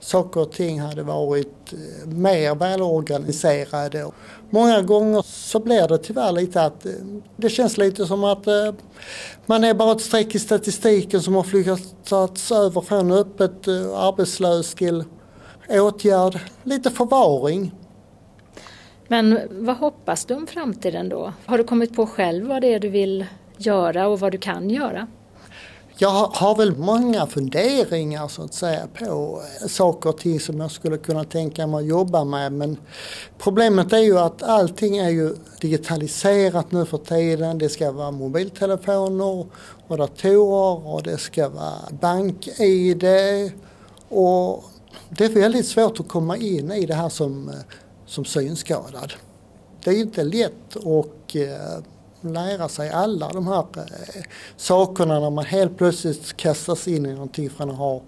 [0.00, 4.10] saker och ting hade varit eh, mer välorganiserade.
[4.50, 6.92] Många gånger så blir det tyvärr lite att eh,
[7.36, 8.72] det känns lite som att eh,
[9.46, 15.04] man är bara ett streck i statistiken som har flyttats över från öppet arbetslös till
[15.68, 17.74] åtgärd, lite förvaring.
[19.08, 21.32] Men vad hoppas du om framtiden då?
[21.46, 24.70] Har du kommit på själv vad det är du vill göra och vad du kan
[24.70, 25.06] göra?
[26.00, 30.70] Jag har väl många funderingar så att säga på eh, saker och ting som jag
[30.70, 32.76] skulle kunna tänka mig att jobba med men
[33.38, 37.58] problemet är ju att allting är ju digitaliserat nu för tiden.
[37.58, 39.46] Det ska vara mobiltelefoner
[39.88, 43.04] och datorer och det ska vara bank-id
[44.08, 44.64] och
[45.08, 47.54] det är väldigt svårt att komma in i det här som, eh,
[48.06, 49.12] som synskadad.
[49.84, 51.82] Det är inte lätt och eh,
[52.20, 54.22] lära sig alla de här eh,
[54.56, 58.02] sakerna när man helt plötsligt kastas in i någonting från att ha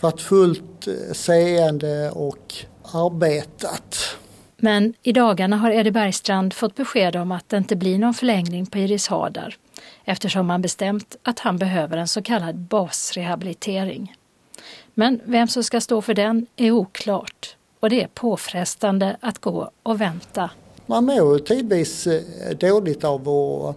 [0.00, 4.16] varit fullt eh, seende och arbetat.
[4.56, 8.66] Men i dagarna har Eddie Bergstrand fått besked om att det inte blir någon förlängning
[8.66, 9.56] på Iris Hadar
[10.04, 14.14] eftersom man bestämt att han behöver en så kallad basrehabilitering.
[14.94, 19.70] Men vem som ska stå för den är oklart och det är påfrestande att gå
[19.82, 20.50] och vänta
[20.90, 23.76] man mår tidvis eh, dåligt av att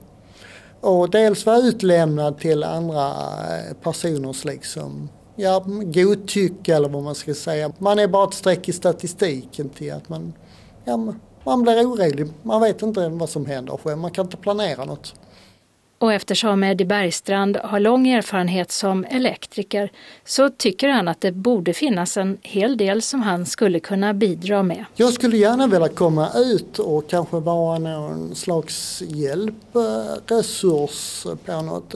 [0.81, 7.33] och dels vara utlämnad till andra eh, personers liksom, ja, godtycke eller vad man ska
[7.33, 7.71] säga.
[7.77, 10.33] Man är bara ett streck i statistiken till att man,
[10.85, 12.27] ja, man blir orolig.
[12.43, 15.13] Man vet inte vad som händer själv, man kan inte planera något.
[16.03, 19.91] Och eftersom Eddie Bergstrand har lång erfarenhet som elektriker
[20.25, 24.63] så tycker han att det borde finnas en hel del som han skulle kunna bidra
[24.63, 24.85] med.
[24.95, 30.57] Jag skulle gärna vilja komma ut och kanske vara någon slags hjälpresurs
[31.45, 31.95] på något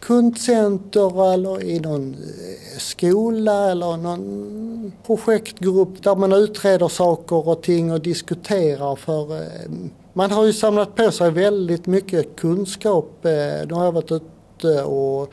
[0.00, 7.92] kundcenter eller i någon eh, skola eller någon projektgrupp där man utreder saker och ting
[7.92, 9.70] och diskuterar för eh,
[10.18, 13.24] man har ju samlat på sig väldigt mycket kunskap.
[13.24, 15.32] Eh, nu har jag varit ute och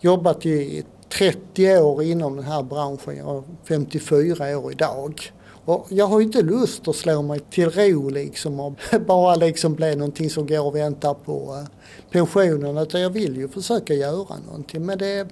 [0.00, 3.16] jobbat i 30 år inom den här branschen.
[3.16, 5.20] Jag är 54 år idag.
[5.64, 8.72] Och jag har inte lust att slå mig till ro liksom och
[9.06, 11.68] bara liksom bli någonting som går och väntar på eh,
[12.10, 14.86] pensionen utan jag vill ju försöka göra någonting.
[14.86, 15.28] Men det,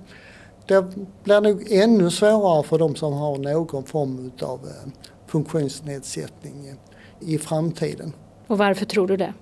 [0.66, 0.84] det
[1.24, 4.90] blir nog ännu svårare för de som har någon form av eh,
[5.26, 6.74] funktionsnedsättning
[7.20, 8.12] i framtiden.
[8.46, 9.32] Och varför tror du det?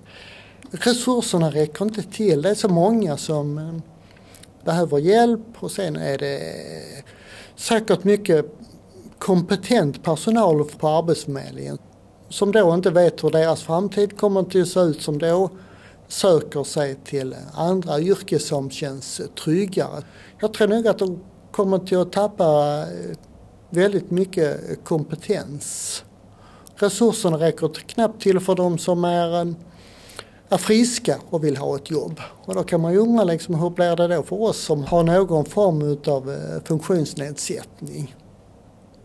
[0.71, 2.41] Resurserna räcker inte till.
[2.41, 3.73] Det är så många som eh,
[4.65, 7.03] behöver hjälp och sen är det eh,
[7.55, 8.45] säkert mycket
[9.17, 11.77] kompetent personal på Arbetsförmedlingen
[12.29, 15.49] som då inte vet hur deras framtid kommer att se ut som då
[16.07, 20.03] söker sig till andra yrken som känns tryggare.
[20.39, 21.19] Jag tror nog att de
[21.51, 23.17] kommer till att tappa eh,
[23.69, 26.03] väldigt mycket kompetens.
[26.83, 29.53] Resurserna räcker knappt till för de som är, eh,
[30.49, 32.19] är friska och vill ha ett jobb.
[32.45, 35.03] Och då kan man ju undra liksom, hur blir det då för oss som har
[35.03, 38.15] någon form av eh, funktionsnedsättning.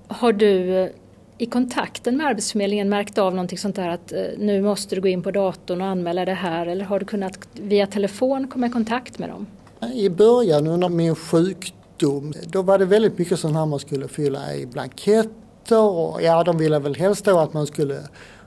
[0.09, 0.93] Har du
[1.38, 5.23] i kontakten med Arbetsförmedlingen märkt av någonting sånt där att nu måste du gå in
[5.23, 9.19] på datorn och anmäla det här eller har du kunnat via telefon komma i kontakt
[9.19, 9.47] med dem?
[9.95, 14.55] I början under min sjukdom, då var det väldigt mycket sånt här man skulle fylla
[14.55, 18.00] i blanketter och ja, de ville väl helst då att man skulle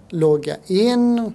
[0.10, 1.34] logga in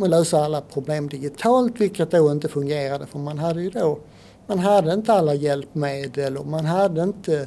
[0.00, 3.98] och lösa alla problem digitalt, vilket då inte fungerade för man hade ju då,
[4.46, 7.46] man hade inte alla hjälpmedel och man hade inte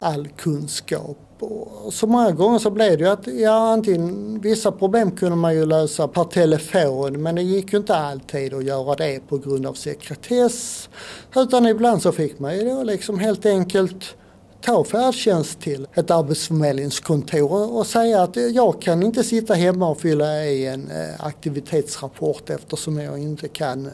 [0.00, 5.10] all kunskap och så många gånger så blev det ju att ja, antingen, vissa problem
[5.10, 9.28] kunde man ju lösa per telefon men det gick ju inte alltid att göra det
[9.28, 10.88] på grund av sekretess.
[11.36, 14.16] Utan ibland så fick man ju då liksom helt enkelt
[14.64, 20.44] ta färdtjänst till ett arbetsförmedlingskontor och säga att jag kan inte sitta hemma och fylla
[20.44, 23.92] i en eh, aktivitetsrapport eftersom jag inte kan eh,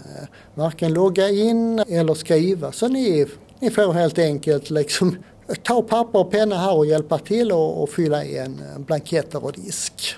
[0.54, 2.72] varken logga in eller skriva.
[2.72, 3.26] Så ni,
[3.60, 5.16] ni får helt enkelt liksom
[5.62, 9.44] ta papper och penna här och hjälpa till och, och fylla i en eh, blanketter
[9.44, 10.16] och disk.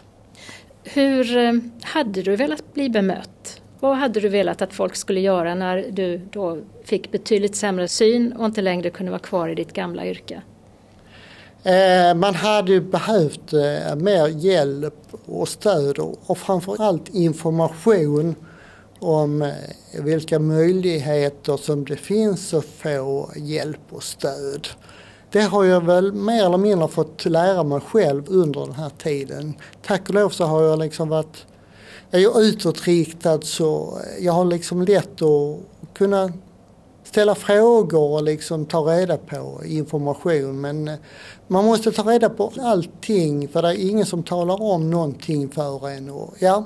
[0.85, 1.25] Hur
[1.85, 3.42] hade du velat bli bemött?
[3.83, 8.33] Vad hade du velat att folk skulle göra när du då fick betydligt sämre syn
[8.33, 10.43] och inte längre kunde vara kvar i ditt gamla yrke?
[11.63, 14.95] Eh, man hade behövt eh, mer hjälp
[15.27, 18.35] och stöd och framförallt information
[18.99, 19.53] om eh,
[20.03, 24.69] vilka möjligheter som det finns att få hjälp och stöd.
[25.31, 29.55] Det har jag väl mer eller mindre fått lära mig själv under den här tiden.
[29.87, 31.47] Tack och lov så har jag liksom varit
[32.21, 35.61] är utåtriktad så eh, jag har liksom lätt att
[35.95, 36.33] kunna
[37.05, 40.61] ställa frågor och liksom ta reda på information.
[40.61, 40.95] Men eh,
[41.47, 45.89] man måste ta reda på allting för det är ingen som talar om någonting för
[45.89, 46.11] en.
[46.11, 46.65] Och ja,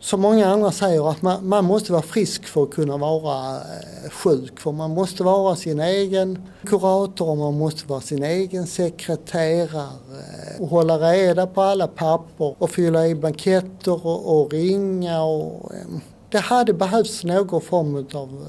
[0.00, 4.10] som många andra säger att man, man, måste vara frisk för att kunna vara eh,
[4.10, 4.60] sjuk.
[4.60, 10.62] För man måste vara sin egen kurator och man måste vara sin egen sekreterare eh,
[10.62, 15.22] och hålla reda på alla papper och fylla i blanketter och, och ringa.
[15.22, 15.86] Och, eh,
[16.30, 18.46] det hade behövts någon form av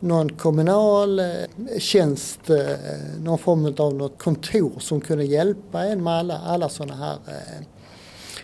[0.00, 1.22] någon kommunal
[1.78, 2.40] tjänst,
[3.18, 7.18] någon form av något kontor som kunde hjälpa en med alla, alla sådana här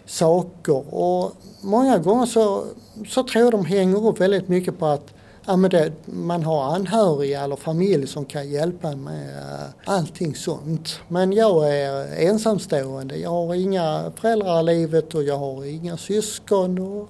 [0.06, 0.94] saker.
[0.94, 2.64] Och många gånger så,
[3.08, 5.14] så tror jag de hänger upp väldigt mycket på att
[5.46, 11.00] ja, men det, man har anhöriga eller familj som kan hjälpa med uh, allting sånt.
[11.08, 13.16] Men jag är ensamstående.
[13.16, 16.78] Jag har inga föräldrar i livet och jag har inga syskon.
[16.78, 17.08] Och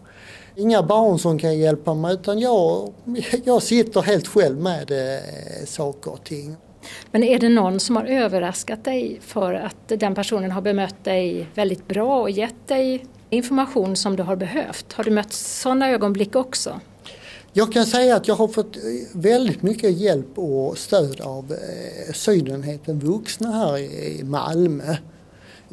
[0.57, 2.93] inga barn som kan hjälpa mig utan jag,
[3.45, 6.57] jag sitter helt själv med eh, saker och ting.
[7.11, 11.47] Men är det någon som har överraskat dig för att den personen har bemött dig
[11.55, 14.93] väldigt bra och gett dig information som du har behövt?
[14.93, 16.81] Har du mött sådana ögonblick också?
[17.53, 22.13] Jag kan säga att jag har fått eh, väldigt mycket hjälp och stöd av eh,
[22.13, 24.97] Sydenheten Vuxna här i Malmö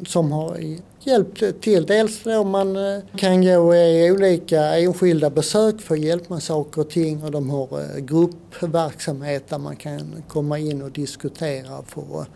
[0.06, 0.58] som har
[1.00, 1.86] hjälpt till.
[1.86, 6.80] Dels då man eh, kan gå i olika enskilda besök för att hjälpa med saker
[6.80, 12.26] och ting och de har gruppverksamhet där man kan komma in och diskutera och få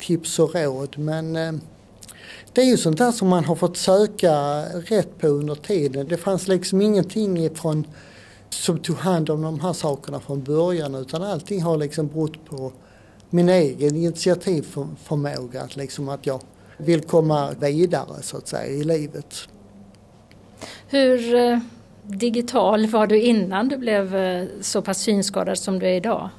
[0.00, 0.98] tips och råd.
[0.98, 1.52] Men eh,
[2.58, 6.08] det är ju sånt där som man har fått söka rätt på under tiden.
[6.08, 7.86] Det fanns liksom ingenting ifrån
[8.50, 12.72] som tog hand om de här sakerna från början utan allting har liksom berott på
[13.30, 15.62] min egen initiativförmåga.
[15.62, 16.40] Att, liksom att jag
[16.76, 19.48] vill komma vidare så att säga i livet.
[20.88, 21.58] Hur eh,
[22.02, 26.30] digital var du innan du blev eh, så pass synskadad som du är idag?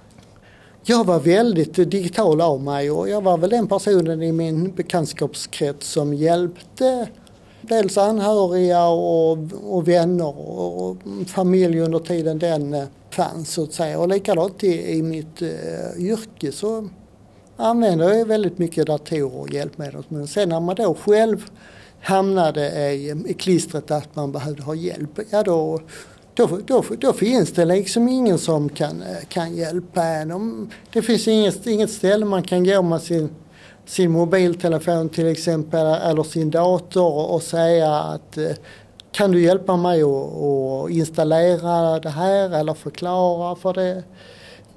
[0.83, 5.87] Jag var väldigt digital av mig och jag var väl den personen i min bekantskapskrets
[5.87, 7.09] som hjälpte
[7.61, 13.99] dels anhöriga och, och vänner och, och familj under tiden den fanns så att säga.
[13.99, 15.49] Och likadant i, i mitt eh,
[15.97, 16.89] yrke så
[17.57, 20.03] använde jag väldigt mycket datorer och hjälpmedel.
[20.07, 21.45] Men sen när man då själv
[22.01, 25.79] hamnade i, i klistret att man behövde ha hjälp, ja då,
[26.39, 30.71] då, då, då finns det liksom ingen som kan, eh, kan hjälpa en.
[30.93, 33.29] Det finns inget, inget ställe man kan gå med sin,
[33.85, 38.51] sin mobiltelefon till exempel eller sin dator och säga att eh,
[39.11, 44.03] kan du hjälpa mig att installera det här eller förklara för det?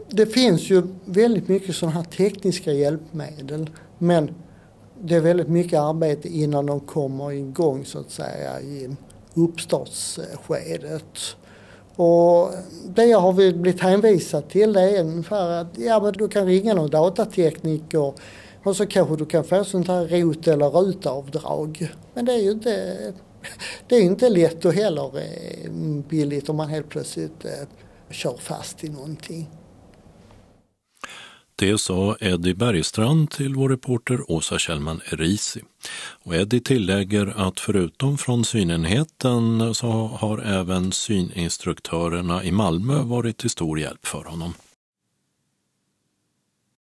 [0.08, 4.34] Det finns ju väldigt mycket sådana här tekniska hjälpmedel men
[5.00, 8.96] det är väldigt mycket arbete innan de kommer igång så att säga i
[9.34, 11.36] uppstartsskedet.
[11.96, 12.50] Och
[12.94, 16.74] det jag har blivit hänvisad till det är ungefär att ja, men du kan ringa
[16.74, 18.12] någon datatekniker
[18.62, 21.92] och så kanske du kan få sånt här rot eller rutavdrag.
[22.14, 22.96] Men det är ju inte,
[23.88, 25.70] det är inte lätt och heller eh,
[26.08, 27.50] billigt om man helt plötsligt eh,
[28.10, 29.50] kör fast i någonting.
[31.62, 35.60] Det sa Eddie Bergstrand till vår reporter Åsa Kjellman Erisi.
[36.24, 43.50] Och Eddie tillägger att förutom från synenheten så har även syninstruktörerna i Malmö varit till
[43.50, 44.54] stor hjälp för honom.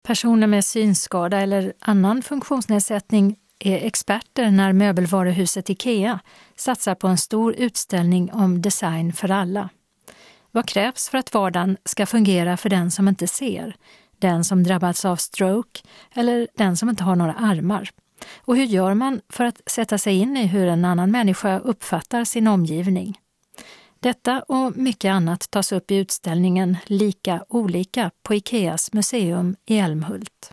[0.04, 6.20] Personer med synskada eller annan funktionsnedsättning är experter när möbelvaruhuset Ikea
[6.56, 9.70] satsar på en stor utställning om design för alla.
[10.52, 13.76] Vad krävs för att vardagen ska fungera för den som inte ser?
[14.24, 15.82] Den som drabbats av stroke
[16.16, 17.90] eller den som inte har några armar.
[18.38, 22.24] Och hur gör man för att sätta sig in i hur en annan människa uppfattar
[22.24, 23.18] sin omgivning?
[24.00, 30.52] Detta och mycket annat tas upp i utställningen Lika olika på Ikeas museum i Älmhult.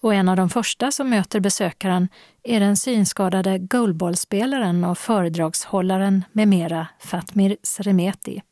[0.00, 2.08] Och en av de första som möter besökaren
[2.42, 8.42] är den synskadade goalballspelaren och föredragshållaren med mera Fatmir Sremeti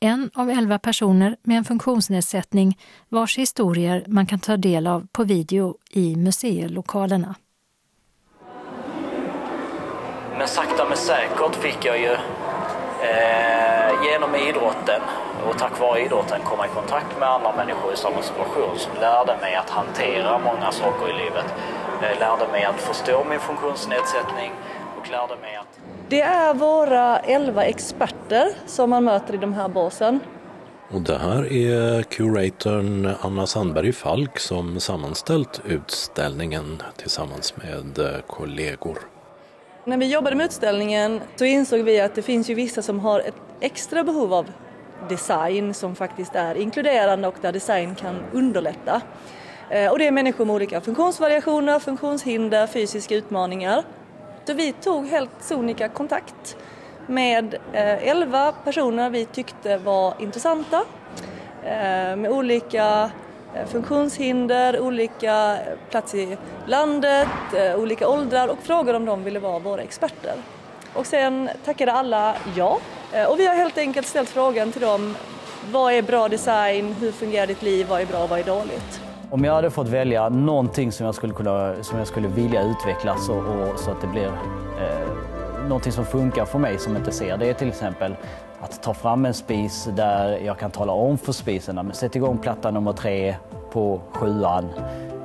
[0.00, 2.78] en av elva personer med en funktionsnedsättning
[3.08, 7.34] vars historier man kan ta del av på video i museilokalerna.
[10.38, 15.00] Men sakta men säkert fick jag ju eh, genom idrotten
[15.48, 19.36] och tack vare idrotten komma i kontakt med andra människor i samma situation som lärde
[19.40, 21.54] mig att hantera många saker i livet.
[22.02, 24.52] Eh, lärde mig att förstå min funktionsnedsättning
[25.06, 29.68] och lärde mig att det är våra elva experter som man möter i de här
[29.68, 30.20] båsen.
[30.90, 38.98] Och det här är curatorn Anna Sandberg Falk som sammanställt utställningen tillsammans med kollegor.
[39.84, 43.20] När vi jobbade med utställningen så insåg vi att det finns ju vissa som har
[43.20, 44.46] ett extra behov av
[45.08, 49.00] design som faktiskt är inkluderande och där design kan underlätta.
[49.70, 53.82] Eh, och det är människor med olika funktionsvariationer, funktionshinder, fysiska utmaningar.
[54.46, 56.56] Så vi tog helt sonika kontakt
[57.06, 60.84] med eh, elva personer vi tyckte var intressanta
[61.64, 63.10] eh, med olika
[63.54, 65.58] eh, funktionshinder, olika eh,
[65.90, 66.36] plats i
[66.66, 70.34] landet, eh, olika åldrar och frågade om de ville vara våra experter.
[70.94, 72.78] Och sen tackade alla ja
[73.12, 75.16] eh, och vi har helt enkelt ställt frågan till dem
[75.72, 79.05] vad är bra design, hur fungerar ditt liv, vad är bra, och vad är dåligt?
[79.30, 83.16] Om jag hade fått välja någonting som jag skulle, kunna, som jag skulle vilja utveckla
[83.16, 87.36] så, och, så att det blir eh, någonting som funkar för mig som inte ser,
[87.36, 88.14] det är till exempel
[88.60, 92.38] att ta fram en spis där jag kan tala om för spisen, men sätt igång
[92.38, 93.36] platta nummer tre
[93.72, 94.68] på sjuan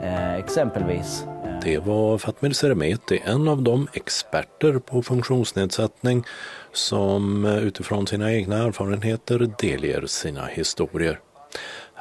[0.02, 1.26] eh, exempelvis.
[1.64, 6.24] Det var Fatmir Seremeti, en av de experter på funktionsnedsättning
[6.72, 11.20] som eh, utifrån sina egna erfarenheter delger sina historier.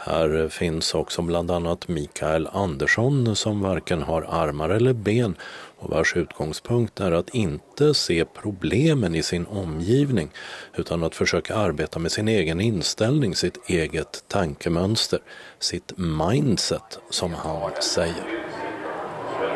[0.03, 5.37] Här finns också bland annat Mikael Andersson som varken har armar eller ben
[5.79, 10.31] och vars utgångspunkt är att inte se problemen i sin omgivning
[10.77, 15.19] utan att försöka arbeta med sin egen inställning, sitt eget tankemönster,
[15.59, 18.45] sitt mindset som han säger.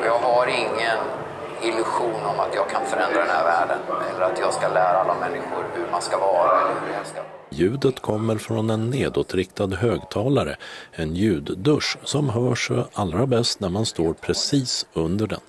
[0.05, 1.24] Jag har ingen
[1.69, 3.79] illusion om att jag kan förändra den här världen
[4.15, 7.21] eller att jag ska lära alla människor hur man ska vara eller hur jag ska
[7.51, 10.57] Ljudet kommer från en nedåtriktad högtalare,
[10.93, 15.41] en ljuddusch som hörs allra bäst när man står precis under den.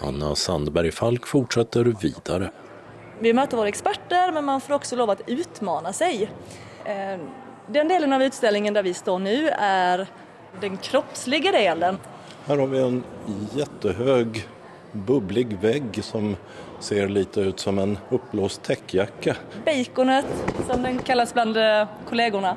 [0.00, 2.50] Anna Sandberg Falk fortsätter vidare.
[3.18, 6.30] Vi möter våra experter men man får också lov att utmana sig.
[6.84, 7.20] Eh,
[7.66, 10.06] den delen av utställningen där vi står nu är
[10.60, 11.98] den kroppsliga delen.
[12.46, 13.04] Här har vi en
[13.54, 14.48] jättehög
[14.92, 16.36] bubblig vägg som
[16.78, 19.36] ser lite ut som en uppblåst täckjacka.
[19.64, 20.26] Baconet,
[20.70, 22.56] som den kallas bland eh, kollegorna.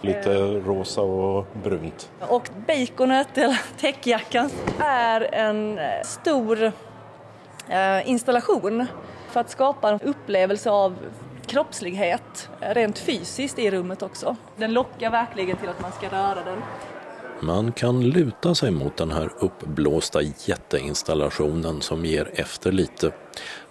[0.00, 2.10] Lite rosa och brunt.
[2.20, 6.72] Och baconet, eller täckjackan, är en eh, stor
[7.68, 8.86] eh, installation
[9.28, 10.96] för att skapa en upplevelse av
[11.46, 14.36] kroppslighet rent fysiskt i rummet också.
[14.56, 16.62] Den lockar verkligen till att man ska röra den.
[17.40, 23.12] Man kan luta sig mot den här uppblåsta jätteinstallationen som ger efter lite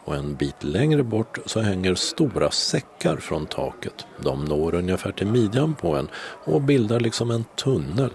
[0.05, 4.07] och en bit längre bort så hänger stora säckar från taket.
[4.23, 6.09] De når ungefär till midjan på en
[6.45, 8.11] och bildar liksom en tunnel.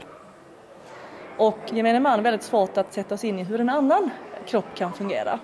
[1.37, 4.11] Och gemene man har väldigt svårt att sätta sig in i hur en annan
[4.47, 5.39] kropp kan fungera.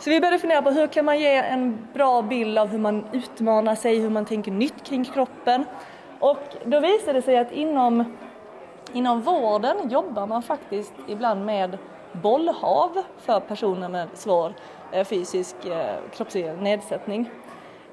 [0.00, 3.04] Så vi började fundera på hur kan man ge en bra bild av hur man
[3.12, 5.64] utmanar sig, hur man tänker nytt kring kroppen.
[6.20, 8.16] Och då visade det sig att inom,
[8.92, 11.78] inom vården jobbar man faktiskt ibland med
[12.12, 14.54] bollhav för personer med svår
[14.92, 17.30] eh, fysisk eh, kroppslig nedsättning.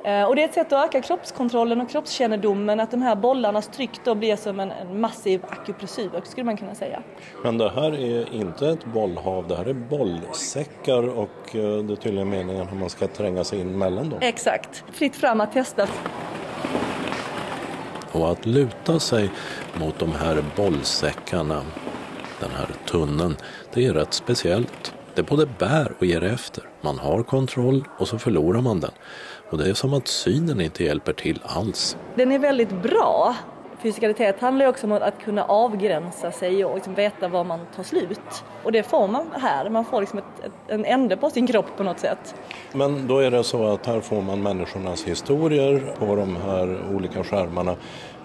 [0.04, 3.68] Eh, och det är ett sätt att öka kroppskontrollen och kroppskännedomen, att de här bollarnas
[3.68, 7.04] tryck då blir som en, en massiv akupressur skulle man kunna säga.
[7.44, 11.60] Men det här är inte ett bollhav, det här är bollsäckar och det
[11.94, 14.20] är tydligen meningen att man ska tränga sig in mellan dem.
[14.22, 15.88] Exakt, fritt fram att testa.
[18.16, 19.30] Och att luta sig
[19.80, 21.62] mot de här bollsäckarna,
[22.40, 23.36] den här tunneln,
[23.74, 24.94] det är rätt speciellt.
[25.16, 26.64] Det både bär och ger efter.
[26.82, 28.92] Man har kontroll och så förlorar man den.
[29.50, 31.98] Och det är som att synen inte hjälper till alls.
[32.16, 33.36] Den är väldigt bra.
[33.86, 37.84] Fysikalitet handlar ju också om att kunna avgränsa sig och liksom veta var man tar
[37.84, 38.44] slut.
[38.64, 41.78] Och det får man här, man får liksom ett, ett, en ände på sin kropp
[41.78, 42.36] på något sätt.
[42.74, 47.24] Men då är det så att här får man människornas historier på de här olika
[47.24, 47.76] skärmarna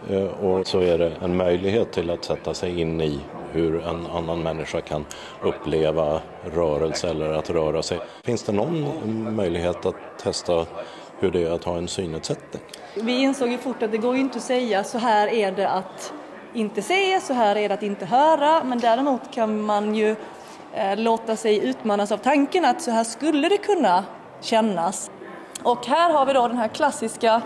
[0.09, 3.21] Eh, och så är det en möjlighet till att sätta sig in i
[3.53, 5.05] hur en annan människa kan
[5.43, 6.21] uppleva
[6.55, 8.01] rörelse eller att röra sig.
[8.25, 10.67] Finns det någon möjlighet att testa
[11.19, 12.63] hur det är att ha en synnedsättning?
[12.95, 15.69] Vi insåg ju fort att det går ju inte att säga så här är det
[15.69, 16.13] att
[16.55, 20.17] inte se, så här är det att inte höra, men däremot kan man ju
[20.75, 24.05] eh, låta sig utmanas av tanken att så här skulle det kunna
[24.41, 25.11] kännas.
[25.63, 27.43] Och här har vi då den här klassiska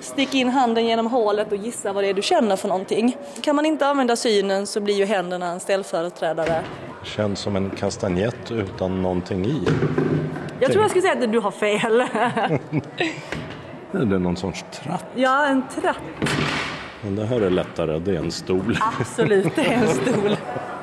[0.00, 3.16] stick in handen genom hålet och gissa vad det är du känner för någonting.
[3.40, 6.62] Kan man inte använda synen så blir ju händerna en ställföreträdare.
[7.02, 9.62] Känns som en kastanjett utan någonting i.
[10.60, 12.00] Jag tror jag skulle säga att du har fel.
[13.92, 15.04] är det någon sorts tratt?
[15.14, 15.96] Ja, en tratt.
[17.02, 18.78] Men det här är lättare, det är en stol.
[19.00, 20.36] Absolut, det är en stol.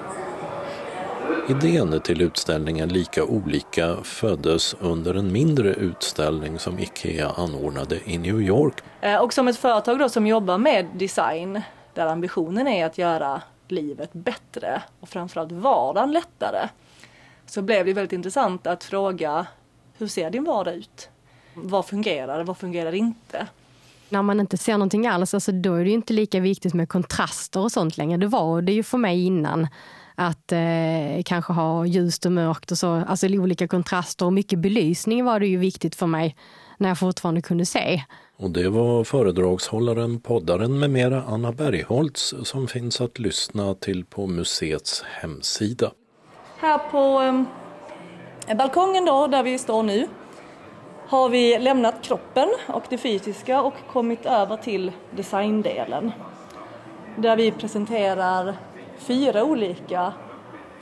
[1.49, 8.41] Idén till utställningen Lika olika föddes under en mindre utställning som IKEA anordnade i New
[8.41, 8.73] York.
[9.01, 11.61] Eh, och som ett företag då som jobbar med design
[11.93, 16.69] där ambitionen är att göra livet bättre och framförallt vardagen lättare
[17.45, 19.45] så blev det väldigt intressant att fråga
[19.97, 21.09] hur ser din vardag ut?
[21.53, 23.47] Vad fungerar, vad fungerar inte?
[24.09, 27.59] När man inte ser någonting alls, alltså då är det inte lika viktigt med kontraster
[27.59, 28.17] och sånt längre.
[28.17, 29.67] Det var det ju för mig innan
[30.15, 35.25] att eh, kanske ha ljust och mörkt och så, alltså olika kontraster och mycket belysning
[35.25, 36.35] var det ju viktigt för mig
[36.77, 38.03] när jag fortfarande kunde se.
[38.37, 44.27] Och det var föredragshållaren, poddaren med mera Anna Bergholtz som finns att lyssna till på
[44.27, 45.91] museets hemsida.
[46.57, 47.21] Här på
[48.47, 50.07] eh, balkongen då, där vi står nu,
[51.07, 56.11] har vi lämnat kroppen och det fysiska och kommit över till designdelen.
[57.17, 58.55] Där vi presenterar
[59.03, 60.13] fyra olika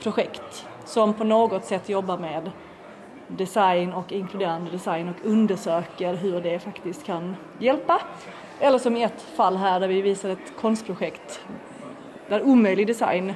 [0.02, 2.50] projekt som på något sätt jobbar med
[3.26, 8.00] design och inkluderande design och undersöker hur det faktiskt kan hjälpa.
[8.60, 11.40] Eller som i ett fall här där vi visar ett konstprojekt
[12.28, 13.34] där omöjlig design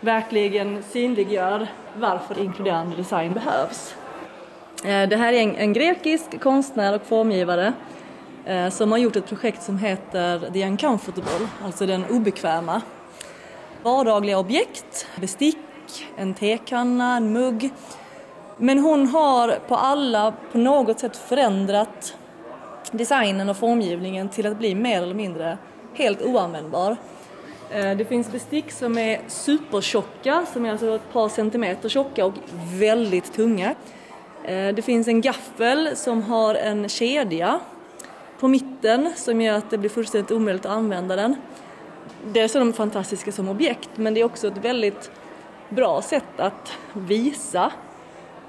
[0.00, 1.66] verkligen synliggör
[1.96, 3.94] varför inkluderande design behövs.
[4.84, 7.72] Eh, det här är en, grekisk konstnär och formgivare
[8.44, 12.82] eh, som har gjort ett projekt som heter The Uncomfortable, alltså den obekväma.
[13.82, 15.56] Vardagliga objekt, bestick,
[16.16, 17.70] en tekanna, en mugg.
[18.56, 22.14] Men hon har på alla på något sätt förändrat
[22.92, 25.58] designen och formgivningen till att bli mer eller mindre
[25.94, 26.96] helt oanvändbar.
[27.70, 32.34] Eh, det finns bestick som är supertjocka, som är alltså ett par centimeter tjocka och
[32.78, 33.74] väldigt tunga.
[34.44, 37.60] Eh, det finns en gaffel som har en kedja
[38.40, 41.36] på mitten som gör att det blir fullständigt omöjligt att använda den.
[42.24, 45.10] Dels är de fantastiska som objekt men det är också ett väldigt
[45.68, 47.72] bra sätt att visa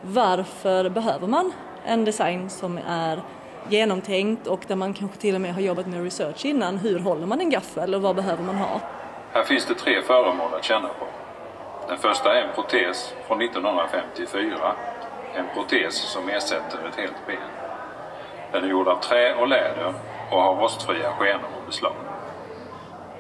[0.02, 1.52] varför behöver man
[1.86, 3.22] en design som är
[3.70, 6.78] genomtänkt och där man kanske till och med har jobbat med research innan.
[6.78, 8.82] Hur håller man en gaffel och vad behöver man ha?
[9.32, 11.06] Här finns det tre föremål att känna på.
[11.88, 14.76] Den första är en protes från 1954.
[15.36, 17.38] En protes som ersätter ett helt ben.
[18.52, 19.93] Den är gjord av trä och läder
[20.32, 22.11] och har rostfria skenor och beslag.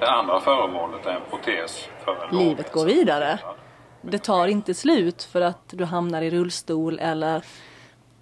[0.01, 3.39] Det andra föremålet är en protes för en Livet går vidare.
[4.01, 7.43] Det tar inte slut för att du hamnar i rullstol eller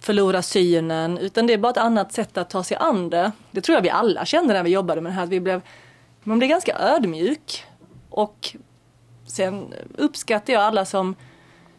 [0.00, 3.32] förlorar synen utan det är bara ett annat sätt att ta sig an det.
[3.50, 5.22] Det tror jag vi alla kände när vi jobbade med det här.
[5.22, 5.60] Att vi blev,
[6.22, 7.64] man blev ganska ödmjuk
[8.10, 8.56] och
[9.26, 11.14] Sen uppskattar jag alla som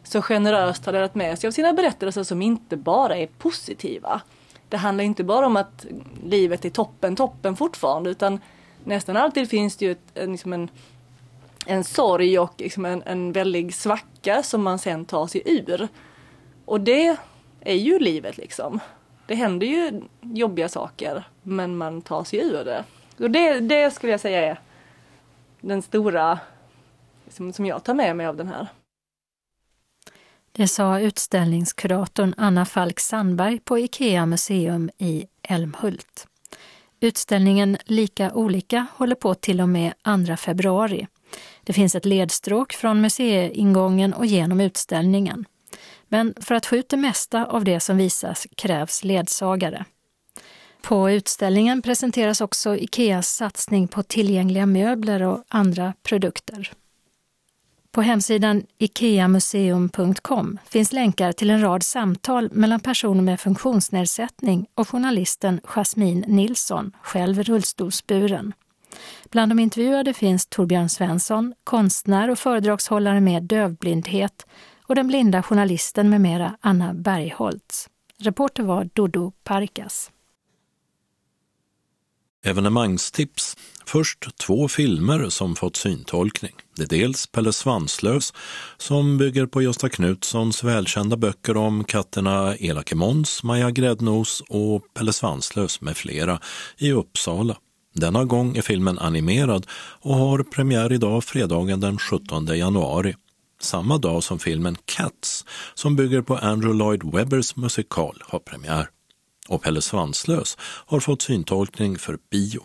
[0.02, 4.20] så generöst har delat med sig av sina berättelser som inte bara är positiva.
[4.68, 5.86] Det handlar inte bara om att
[6.24, 8.40] livet är toppen, toppen fortfarande utan
[8.84, 10.70] nästan alltid finns det ju ett, eh, liksom en,
[11.66, 15.88] en sorg och liksom en, en väldig svacka som man sen tar sig ur.
[16.64, 17.16] Och det
[17.60, 18.80] är ju livet liksom.
[19.26, 22.84] Det händer ju jobbiga saker men man tar sig ur det.
[23.18, 24.60] Och det, det skulle jag säga är
[25.60, 26.38] den stora
[27.28, 28.68] som, som jag tar med mig av den här.
[30.52, 36.26] Det sa utställningskuratorn Anna Falk Sandberg på IKEA museum i Älmhult.
[37.02, 39.92] Utställningen Lika olika håller på till och med
[40.26, 41.06] 2 februari.
[41.62, 45.44] Det finns ett ledstråk från museiingången och genom utställningen.
[46.08, 49.84] Men för att få ut det mesta av det som visas krävs ledsagare.
[50.82, 56.72] På utställningen presenteras också Ikeas satsning på tillgängliga möbler och andra produkter.
[57.92, 65.60] På hemsidan ikeamuseum.com finns länkar till en rad samtal mellan personer med funktionsnedsättning och journalisten
[65.64, 68.52] Jasmine Nilsson, själv rullstolsburen.
[69.30, 74.46] Bland de intervjuade finns Torbjörn Svensson, konstnär och föredragshållare med dövblindhet
[74.86, 77.88] och den blinda journalisten med mera Anna Bergholtz.
[78.18, 80.10] Reporter var Dodo Parkas.
[82.44, 83.56] Evenemangstips.
[83.86, 86.52] Först två filmer som fått syntolkning.
[86.76, 88.32] Det är dels Pelle Svanslös
[88.76, 95.12] som bygger på Gösta Knutssons välkända böcker om katterna Elake Måns, Maja Gräddnos och Pelle
[95.12, 96.40] Svanslös med flera
[96.78, 97.56] i Uppsala.
[97.94, 99.66] Denna gång är filmen animerad
[100.00, 103.14] och har premiär idag fredagen den 17 januari.
[103.60, 108.88] Samma dag som filmen Cats som bygger på Andrew Lloyd Webbers musikal har premiär
[109.48, 112.62] och Pelle Svanslös har fått syntolkning för bio.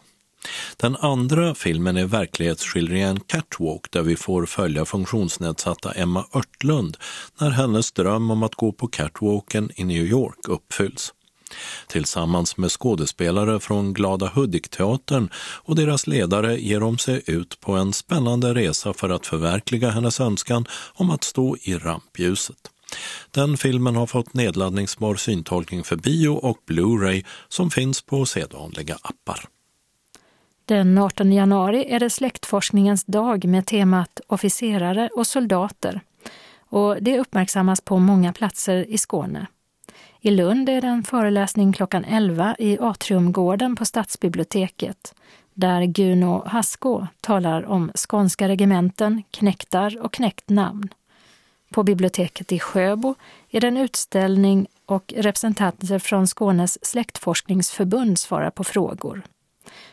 [0.77, 6.97] Den andra filmen är verklighetsskildringen Catwalk där vi får följa funktionsnedsatta Emma Örtlund
[7.39, 11.13] när hennes dröm om att gå på catwalken i New York uppfylls.
[11.87, 17.93] Tillsammans med skådespelare från Glada Hudik-teatern och deras ledare ger de sig ut på en
[17.93, 22.71] spännande resa för att förverkliga hennes önskan om att stå i rampljuset.
[23.31, 29.45] Den filmen har fått nedladdningsbar syntolkning för bio och Blu-ray som finns på sedvanliga appar.
[30.65, 36.01] Den 18 januari är det släktforskningens dag med temat officerare och soldater.
[36.69, 39.47] Och det uppmärksammas på många platser i Skåne.
[40.21, 45.13] I Lund är det en föreläsning klockan 11 i Atriumgården på Stadsbiblioteket
[45.53, 50.89] där Guno Haskå talar om skånska regementen, knäktar och knäckt namn.
[51.69, 53.15] På biblioteket i Sjöbo
[53.49, 59.23] är det en utställning och representanter från Skånes släktforskningsförbund svarar på frågor.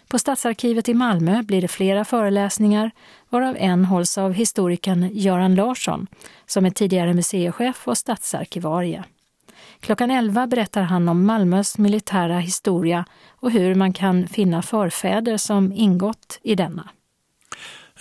[0.08, 2.90] På Stadsarkivet i Malmö blir det flera föreläsningar,
[3.30, 6.06] varav en hålls av historikern Göran Larsson,
[6.46, 9.04] som är tidigare museichef och stadsarkivarie.
[9.80, 15.72] Klockan 11 berättar han om Malmös militära historia och hur man kan finna förfäder som
[15.72, 16.88] ingått i denna.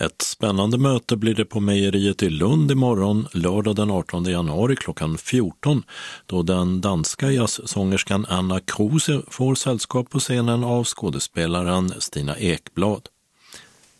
[0.00, 5.18] Ett spännande möte blir det på Mejeriet i Lund imorgon, lördag den 18 januari klockan
[5.18, 5.82] 14,
[6.26, 13.08] då den danska jazzsångerskan Anna Kruse får sällskap på scenen av skådespelaren Stina Ekblad.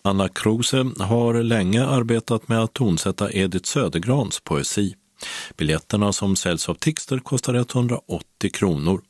[0.02, 4.94] Anna Kruse har länge arbetat med att tonsätta Edith Södergrans poesi.
[5.56, 9.00] Biljetterna som säljs av Tixter kostar 180 kronor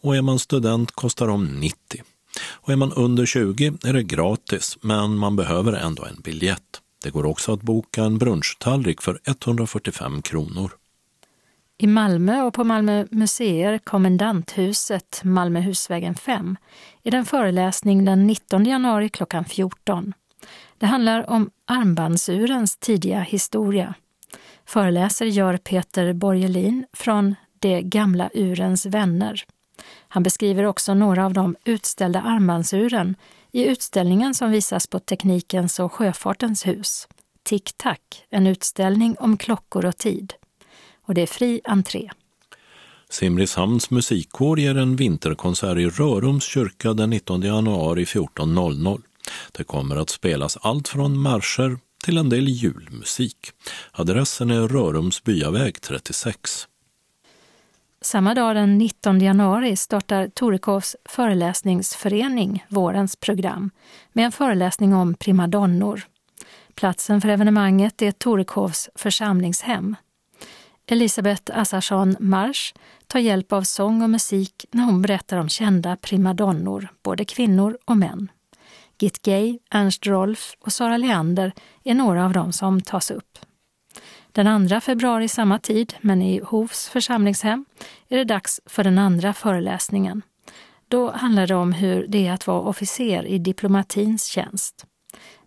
[0.00, 2.02] och är man student kostar de 90.
[2.42, 6.80] Och är man under 20 är det gratis, men man behöver ändå en biljett.
[7.04, 10.70] Det går också att boka en brunchtallrik för 145 kronor.
[11.78, 16.56] I Malmö och på Malmö museer, Kommendanthuset, Malmöhusvägen 5,
[17.02, 20.12] är det en föreläsning den 19 januari klockan 14.
[20.78, 23.94] Det handlar om armbandsurens tidiga historia.
[24.66, 29.44] Föreläser gör Peter Borgelin från De gamla urens vänner.
[30.08, 33.16] Han beskriver också några av de utställda armbandsuren
[33.52, 37.08] i utställningen som visas på Teknikens och sjöfartens hus.
[37.42, 40.32] Tick Tack, en utställning om klockor och tid.
[41.06, 42.10] Och det är fri entré.
[43.10, 49.02] Simrishamns musikkår ger en vinterkonsert i Rörums kyrka den 19 januari 14.00.
[49.52, 53.36] Det kommer att spelas allt från marscher till en del julmusik.
[53.92, 56.68] Adressen är Rörums byaväg 36.
[58.00, 63.70] Samma dag den 19 januari startar Torekovs föreläsningsförening vårens program
[64.12, 66.02] med en föreläsning om primadonnor.
[66.74, 69.96] Platsen för evenemanget är Torekovs församlingshem.
[70.86, 72.74] Elisabeth Assarsson Marsch
[73.06, 77.96] tar hjälp av sång och musik när hon berättar om kända primadonnor, både kvinnor och
[77.96, 78.30] män.
[78.98, 81.52] Git Gay, Ernst Rolf och Sara Leander
[81.84, 83.38] är några av dem som tas upp.
[84.32, 87.64] Den 2 februari samma tid, men i Hovs församlingshem,
[88.08, 90.22] är det dags för den andra föreläsningen.
[90.88, 94.86] Då handlar det om hur det är att vara officer i diplomatins tjänst.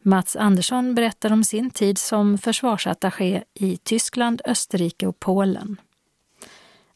[0.01, 5.77] Mats Andersson berättar om sin tid som försvarsattaché i Tyskland, Österrike och Polen.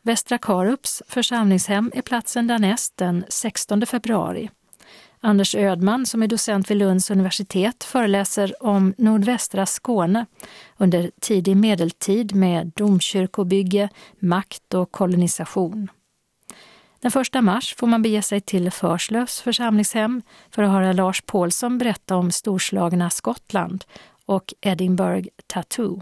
[0.01, 4.49] Västra Karups församlingshem är platsen därnäst den 16 februari.
[5.25, 10.25] Anders Ödman, som är docent vid Lunds universitet, föreläser om nordvästra Skåne
[10.77, 15.87] under tidig medeltid med domkyrkobygge, makt och kolonisation.
[16.99, 20.21] Den 1 mars får man bege sig till Förslövs församlingshem
[20.51, 23.83] för att höra Lars Paulsson berätta om storslagna Skottland
[24.25, 26.01] och Edinburgh Tattoo.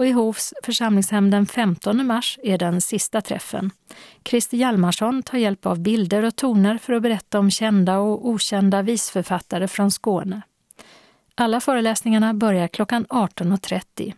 [0.00, 3.70] Och i Hovs församlingshem den 15 mars är den sista träffen.
[4.24, 8.82] Christer Hjalmarsson tar hjälp av bilder och toner för att berätta om kända och okända
[8.82, 10.42] visförfattare från Skåne.
[11.34, 14.14] Alla föreläsningarna börjar klockan 18.30.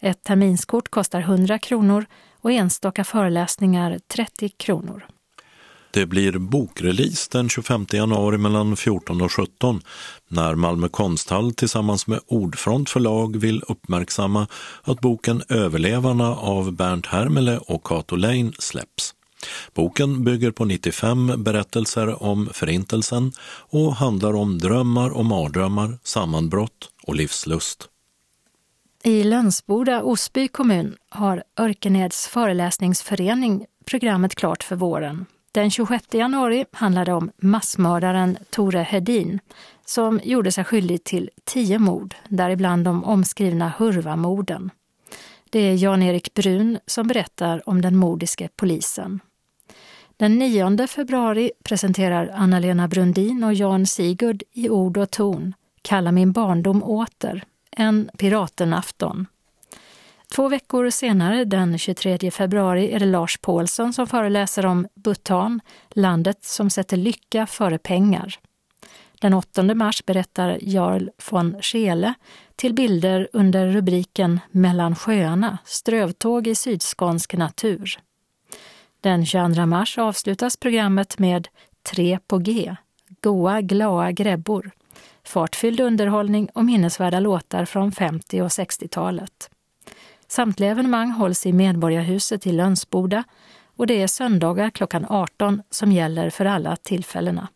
[0.00, 2.06] Ett terminskort kostar 100 kronor
[2.40, 5.06] och enstaka föreläsningar 30 kronor.
[5.94, 9.80] Det blir bokrelease den 25 januari mellan 14 och 17
[10.28, 14.46] när Malmö konsthall tillsammans med Ordfront förlag vill uppmärksamma
[14.82, 19.14] att boken Överlevarna av Bernt Hermele och Cato Lein släpps.
[19.74, 23.32] Boken bygger på 95 berättelser om Förintelsen
[23.70, 27.88] och handlar om drömmar och mardrömmar, sammanbrott och livslust.
[29.04, 35.26] I Lönsboda, Osby kommun, har Örkeneds föreläsningsförening programmet klart för våren.
[35.52, 39.40] Den 26 januari handlar det om massmördaren Tore Hedin
[39.84, 44.70] som gjorde sig skyldig till tio mord, däribland de omskrivna Hurvamorden.
[45.50, 49.20] Det är Jan-Erik Brun som berättar om den mordiske polisen.
[50.16, 56.32] Den 9 februari presenterar Anna-Lena Brundin och Jan Sigurd i ord och ton Kalla min
[56.32, 59.26] barndom åter, en piratenafton.
[60.34, 65.60] Två veckor senare, den 23 februari, är det Lars Paulsson som föreläser om Bhutan,
[65.90, 68.38] landet som sätter lycka före pengar.
[69.20, 72.14] Den 8 mars berättar Jarl von Scheele
[72.56, 77.98] till bilder under rubriken Mellan sjöarna, strövtåg i sydskånsk natur.
[79.00, 81.48] Den 22 mars avslutas programmet med
[81.82, 82.76] Tre på G,
[83.20, 84.70] goa, glada grebbor,
[85.24, 89.51] fartfylld underhållning och minnesvärda låtar från 50 och 60-talet.
[90.32, 93.24] Samtliga evenemang hålls i Medborgarhuset i Lönsboda
[93.76, 97.48] och det är söndagar klockan 18 som gäller för alla tillfällena.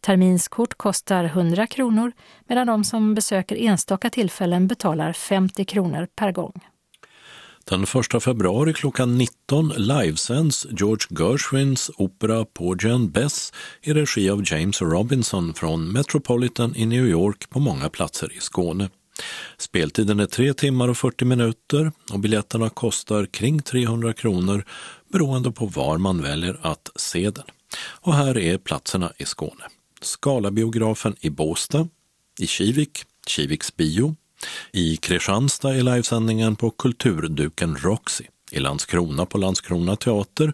[0.00, 2.12] Terminskort kostar 100 kronor
[2.46, 6.60] medan de som besöker enstaka tillfällen betalar 50 kronor per gång.
[7.64, 13.52] Den 1 februari klockan 19 livesänds George Gershwins opera Porgy Bess
[13.82, 18.88] i regi av James Robinson från Metropolitan i New York på många platser i Skåne.
[19.58, 24.64] Speltiden är 3 timmar och 40 minuter och biljetterna kostar kring 300 kronor
[25.12, 27.44] beroende på var man väljer att se den.
[27.78, 29.64] Och här är platserna i Skåne.
[30.00, 31.88] Skalabiografen i Båstad,
[32.38, 34.16] i Kivik, Kiviks bio,
[34.72, 40.52] i Kristianstad är livesändningen på Kulturduken Roxy i Landskrona på Landskrona teater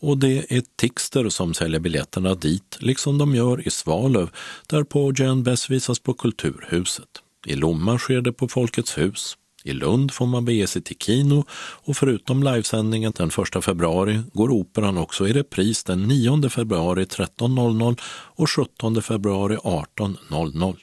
[0.00, 4.30] och det är Tixter som säljer biljetterna dit, liksom de gör i Svalöv
[4.66, 7.22] där på Jan Bess visas på Kulturhuset.
[7.46, 9.36] I Lomma sker det på Folkets hus.
[9.64, 14.50] I Lund får man bege sig till Kino och förutom livesändningen den 1 februari går
[14.50, 20.76] operan också i repris den 9 februari 13.00 och 17 februari 18.00.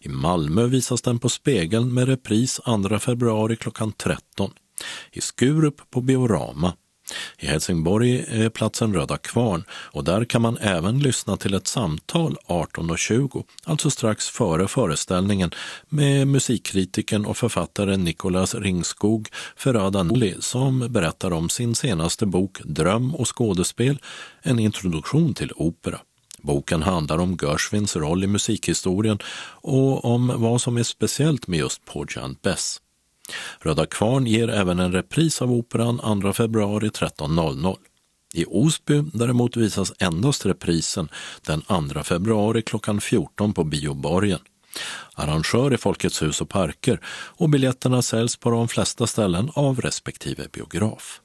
[0.00, 4.50] I Malmö visas den på Spegeln med repris 2 februari klockan 13.
[5.12, 6.72] I Skurup på Biorama
[7.38, 12.36] i Helsingborg är platsen Röda Kvarn och där kan man även lyssna till ett samtal
[12.46, 15.50] 18.20, alltså strax före föreställningen,
[15.88, 23.14] med musikkritikern och författaren Nicolas Ringskog Ferrada Noli som berättar om sin senaste bok Dröm
[23.14, 23.98] och skådespel,
[24.42, 26.00] en introduktion till opera.
[26.42, 29.18] Boken handlar om Gershwins roll i musikhistorien
[29.62, 32.80] och om vad som är speciellt med just Porgy and Bess.
[33.60, 37.76] Röda Kvarn ger även en repris av operan 2 februari 13.00.
[38.34, 41.08] I Osby däremot visas endast reprisen
[41.46, 41.62] den
[41.92, 44.38] 2 februari klockan 14 på Bioborgen.
[45.14, 50.48] Arrangör är Folkets hus och parker och biljetterna säljs på de flesta ställen av respektive
[50.52, 51.20] biograf.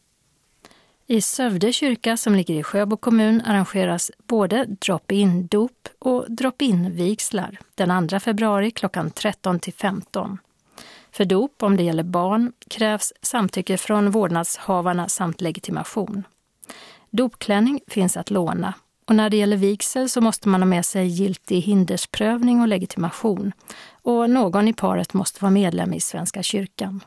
[1.08, 7.60] I Sövde kyrka som ligger i Sjöbo kommun arrangeras både drop-in dop och drop-in vigslar
[7.76, 10.38] den 2 februari klockan 13 till 15.
[11.16, 16.24] För dop, om det gäller barn, krävs samtycke från vårdnadshavarna samt legitimation.
[17.12, 18.74] Dopklänning finns att låna.
[19.08, 23.52] Och när det gäller vigsel så måste man ha med sig giltig hindersprövning och legitimation.
[24.02, 27.04] Och någon i paret måste vara medlem i Svenska kyrkan.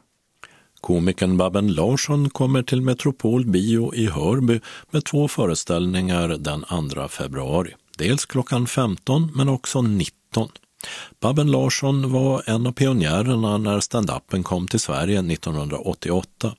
[0.80, 7.74] Komikern Babben Larsson kommer till Metropol Bio i Hörby med två föreställningar den 2 februari.
[7.98, 10.48] Dels klockan 15 men också 19.
[11.20, 16.54] Babben Larsson var en av pionjärerna när stand-upen kom till Sverige 1988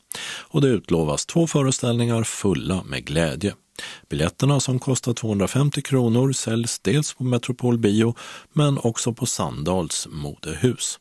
[0.47, 3.53] och det utlovas två föreställningar fulla med glädje.
[4.09, 8.15] Biljetterna som kostar 250 kronor säljs dels på Metropol Bio
[8.53, 10.99] men också på Sandals modehus.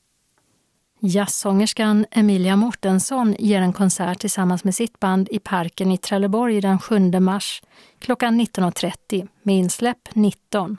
[1.00, 6.78] Jazzsångerskan Emilia Mortensson ger en konsert tillsammans med sitt band i Parken i Trelleborg den
[6.78, 7.62] 7 mars
[7.98, 10.76] klockan 19.30 med insläpp 19.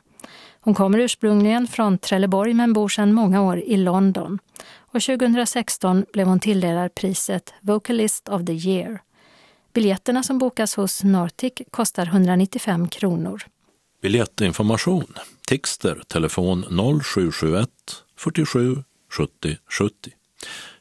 [0.61, 4.39] Hon kommer ursprungligen från Trelleborg men bor sedan många år i London.
[4.77, 9.01] Och 2016 blev hon tilldelad priset Vocalist of the year.
[9.73, 13.43] Biljetterna som bokas hos Nortic kostar 195 kronor.
[14.01, 15.05] Biljettinformation,
[15.47, 16.65] Tixter, telefon
[17.03, 17.69] 0771
[18.15, 20.11] 47 70 70.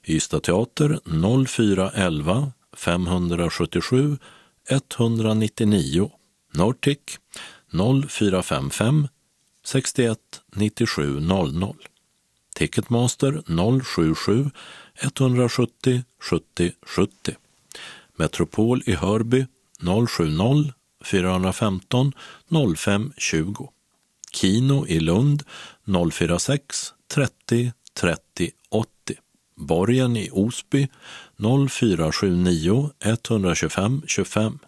[0.05, 1.01] Ystad Teater
[1.47, 4.19] 0411 577
[4.71, 6.11] 199.
[6.55, 6.99] Nortic
[8.09, 9.09] 0455
[9.69, 11.77] 61 97 00.
[12.55, 14.51] Ticketmaster 077
[15.03, 17.37] 170 70 70.
[18.17, 19.47] Metropol i Hörby
[19.81, 20.73] 070
[21.05, 22.13] 415
[22.77, 23.69] 05 20.
[24.31, 25.43] Kino i Lund
[26.13, 29.15] 046 30 30 80.
[29.55, 30.89] Borgen i Osby
[31.37, 34.59] 0479 125 25.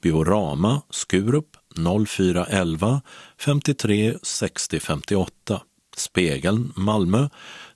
[0.00, 3.02] Biorama Skurup 0411
[3.38, 5.62] 53 60 58.
[5.96, 7.28] Spegeln Malmö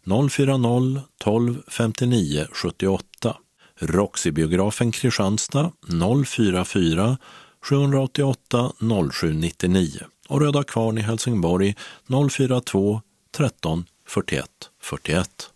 [0.05, 3.37] 040 12 59 78.
[3.81, 5.73] Roxybiografen Kristianstad
[6.27, 7.17] 044
[7.63, 8.73] 788
[9.13, 9.91] 0799
[10.29, 11.75] och Röda Kvarn i Helsingborg
[12.31, 13.01] 042
[13.37, 14.47] 13 41
[14.83, 15.51] 41.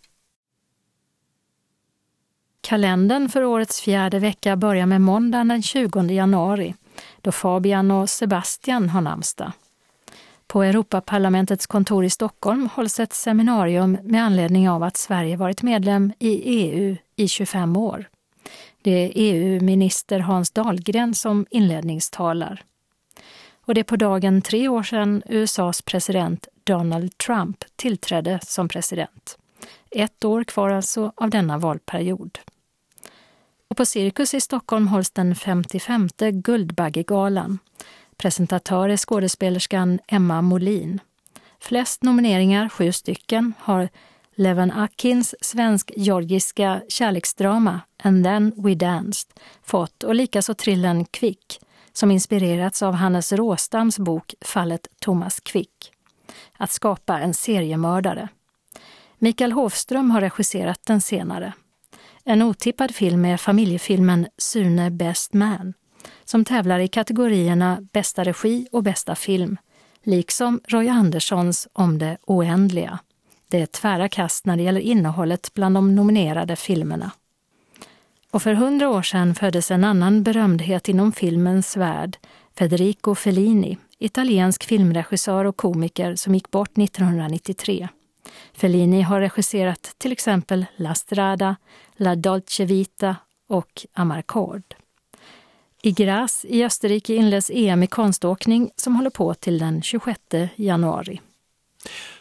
[2.61, 6.75] Kalendern för årets fjärde vecka börjar med måndagen den 20 januari
[7.21, 9.51] då Fabian och Sebastian har namnsdag.
[10.47, 16.13] På Europaparlamentets kontor i Stockholm hålls ett seminarium med anledning av att Sverige varit medlem
[16.19, 18.09] i EU i 25 år.
[18.81, 22.63] Det är EU-minister Hans Dahlgren som inledningstalar.
[23.65, 29.37] Och det är på dagen tre år sedan USAs president Donald Trump tillträdde som president.
[29.91, 32.39] Ett år kvar alltså av denna valperiod.
[33.69, 37.59] Och på Cirkus i Stockholm hålls den 55 Guldbaggegalan.
[38.17, 40.99] Presentatör är skådespelerskan Emma Molin.
[41.59, 43.89] Flest nomineringar, sju stycken, har
[44.35, 49.29] Levan Akins svensk-georgiska kärleksdrama And then we danced
[49.63, 51.59] fått och likaså trillen Kvick
[51.93, 55.91] som inspirerats av Hannes Råstams bok Fallet Thomas Quick.
[56.57, 58.27] Att skapa en seriemördare.
[59.17, 61.53] Mikael Hofström har regisserat den senare.
[62.29, 65.73] En otippad film är familjefilmen Sune Best Man
[66.25, 69.57] som tävlar i kategorierna bästa regi och bästa film,
[70.03, 72.99] liksom Roy Anderssons Om det oändliga.
[73.47, 77.11] Det är tvära kast när det gäller innehållet bland de nominerade filmerna.
[78.31, 82.17] Och för hundra år sedan föddes en annan berömdhet inom filmens värld,
[82.57, 87.89] Federico Fellini, italiensk filmregissör och komiker som gick bort 1993.
[88.53, 91.55] Fellini har regisserat till exempel La Strada,
[91.97, 93.15] La Dolce Vita
[93.49, 94.63] och Amarcord.
[95.81, 100.19] I Graz i Österrike inleds EM i konståkning som håller på till den 26
[100.55, 101.21] januari.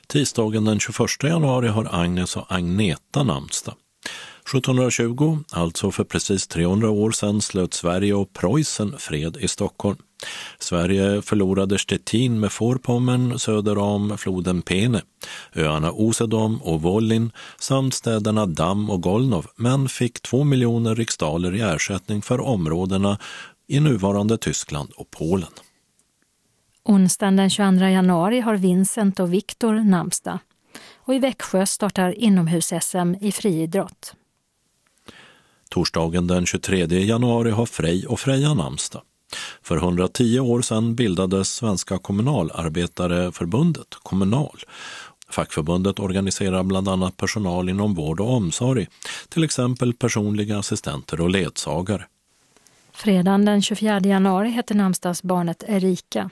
[0.07, 3.75] Tisdagen den 21 januari har Agnes och Agneta namnsdag.
[4.49, 9.99] 1720, alltså för precis 300 år sedan, slöt Sverige och Preussen fred i Stockholm.
[10.59, 15.03] Sverige förlorade Stettin med Vorpommern söder om floden Pene,
[15.55, 21.61] öarna Usedom och Wollin samt städerna Damm och Golnov, men fick två miljoner riksdaler i
[21.61, 23.19] ersättning för områdena
[23.67, 25.51] i nuvarande Tyskland och Polen.
[26.85, 30.39] Onsdagen den 22 januari har Vincent och Viktor namnsdag
[30.97, 34.15] och i Växjö startar inomhus-SM i friidrott.
[35.71, 39.03] Torsdagen den 23 januari har Frej och Freja namnsdag.
[39.63, 44.59] För 110 år sedan bildades Svenska kommunalarbetareförbundet, Kommunal.
[45.31, 48.87] Fackförbundet organiserar bland annat personal inom vård och omsorg,
[49.29, 52.07] till exempel personliga assistenter och ledsagare.
[52.93, 56.31] Fredagen den 24 januari heter namnsdagsbarnet Erika.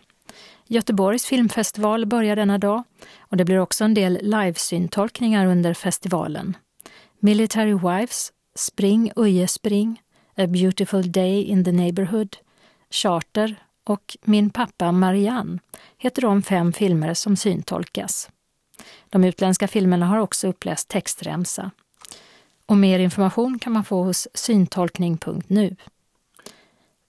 [0.68, 2.82] Göteborgs filmfestival börjar denna dag
[3.18, 6.56] och det blir också en del livesyntolkningar under festivalen.
[7.20, 10.00] Military Wives, Spring Uje Spring,
[10.36, 12.36] A Beautiful Day in the Neighborhood,
[12.90, 15.58] Charter, och Min pappa Marianne
[15.98, 18.30] heter de fem filmer som syntolkas.
[19.10, 21.70] De utländska filmerna har också uppläst textremsa.
[22.66, 25.76] Och mer information kan man få hos syntolkning.nu.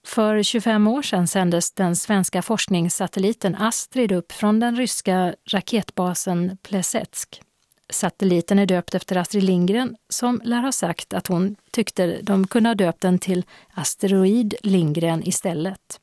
[0.06, 7.42] För 25 år sedan sändes den svenska forskningssatelliten Astrid upp från den ryska raketbasen Plesetsk.
[7.90, 12.68] Satelliten är döpt efter Astrid Lindgren som lär ha sagt att hon tyckte de kunde
[12.68, 16.00] ha döpt den till Asteroid Lindgren istället.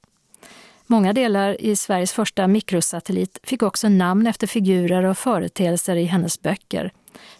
[0.88, 6.42] Många delar i Sveriges första mikrosatellit fick också namn efter figurer och företeelser i hennes
[6.42, 6.92] böcker,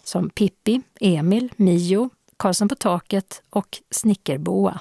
[0.02, 4.80] som Pippi, Emil, Mio, Karlsson på taket och Snickerboa.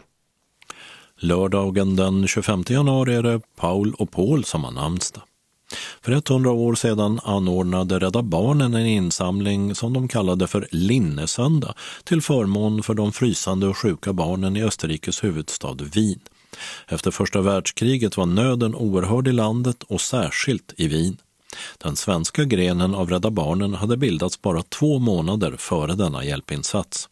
[1.17, 5.23] Lördagen den 25 januari är det Paul och Paul som har namnsdag.
[6.01, 12.21] För 100 år sedan anordnade Rädda Barnen en insamling som de kallade för Linnesöndag till
[12.21, 16.19] förmån för de frysande och sjuka barnen i Österrikes huvudstad Wien.
[16.87, 21.17] Efter första världskriget var nöden oerhörd i landet och särskilt i Wien.
[21.77, 27.09] Den svenska grenen av Rädda Barnen hade bildats bara två månader före denna hjälpinsats.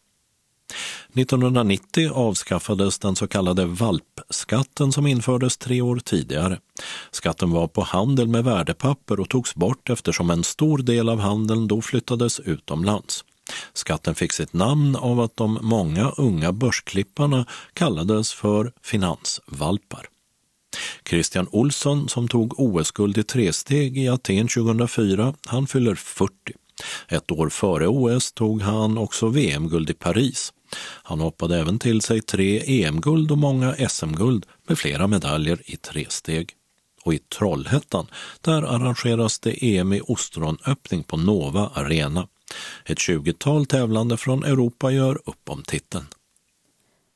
[1.14, 6.58] 1990 avskaffades den så kallade valpskatten som infördes tre år tidigare.
[7.10, 11.68] Skatten var på handel med värdepapper och togs bort eftersom en stor del av handeln
[11.68, 13.24] då flyttades utomlands.
[13.72, 20.08] Skatten fick sitt namn av att de många unga börsklipparna kallades för finansvalpar.
[21.08, 26.32] Christian Olsson som tog OS-guld i tresteg i Aten 2004, han fyller 40.
[27.08, 30.52] Ett år före OS tog han också VM-guld i Paris.
[31.02, 36.50] Han hoppade även till sig tre EM-guld och många SM-guld med flera medaljer i tresteg.
[37.04, 38.06] Och i Trollhättan,
[38.40, 42.28] där arrangeras det EM i ostronöppning på Nova Arena.
[42.84, 46.06] Ett tjugotal tävlande från Europa gör upp om titeln.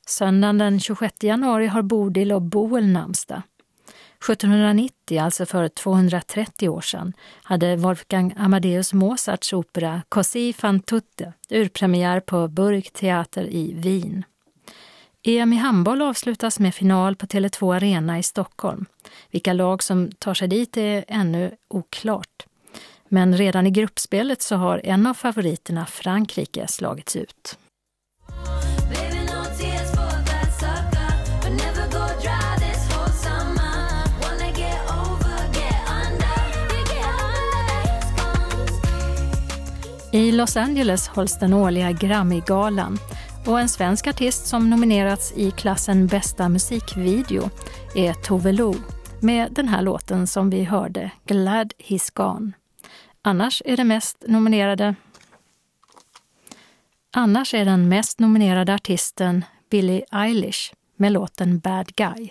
[0.07, 3.41] Söndagen den 26 januari har Bodil och Boel namnsdag.
[4.23, 7.13] 1790, alltså för 230 år sedan,
[7.43, 14.23] hade Wolfgang Amadeus Mozarts opera Così fan tutte urpremiär på Burgteater i Wien.
[15.23, 18.85] EM i handboll avslutas med final på Tele2 Arena i Stockholm.
[19.31, 22.45] Vilka lag som tar sig dit är ännu oklart.
[23.09, 27.57] Men redan i gruppspelet så har en av favoriterna, Frankrike, slagits ut.
[40.11, 42.97] I Los Angeles hålls den årliga Grammygalan
[43.45, 47.49] och en svensk artist som nominerats i klassen bästa musikvideo
[47.95, 48.75] är Tove Lo
[49.21, 52.51] med den här låten som vi hörde, Glad He's Gone.
[53.21, 54.95] Annars är, det mest nominerade
[57.13, 62.29] Annars är den mest nominerade artisten Billie Eilish med låten Bad Guy.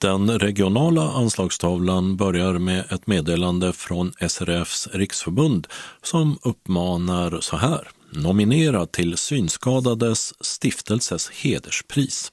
[0.00, 5.66] Den regionala anslagstavlan börjar med ett meddelande från SRFs riksförbund
[6.02, 7.88] som uppmanar så här.
[8.12, 12.32] Nominera till Synskadades stiftelses hederspris.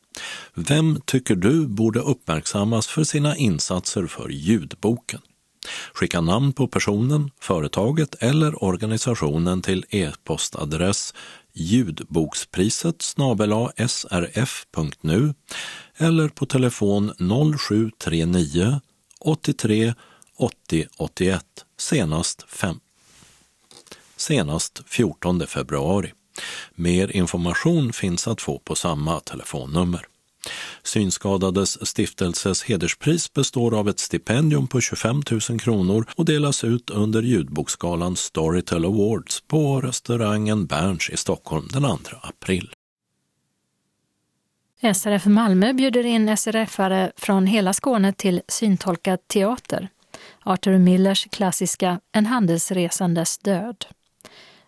[0.53, 5.19] Vem tycker du borde uppmärksammas för sina insatser för ljudboken?
[5.93, 11.13] Skicka namn på personen, företaget eller organisationen till e-postadress
[11.53, 13.01] ljudbokspriset
[13.87, 15.33] srf.nu
[15.97, 17.13] eller på telefon
[17.59, 18.81] 0739
[19.19, 19.93] 83
[20.37, 21.45] 80 81
[21.77, 22.79] senast, 5.
[24.15, 26.13] senast 14 februari.
[26.75, 30.07] Mer information finns att få på samma telefonnummer.
[30.83, 37.21] Synskadades stiftelses hederspris består av ett stipendium på 25 000 kronor och delas ut under
[37.21, 42.73] ljudboksgalan Storytel Awards på restaurangen Berns i Stockholm den 2 april.
[44.91, 49.89] SRF Malmö bjuder in SRF-are från hela Skåne till syntolkad teater.
[50.43, 53.85] Arthur Millers klassiska En handelsresandes död.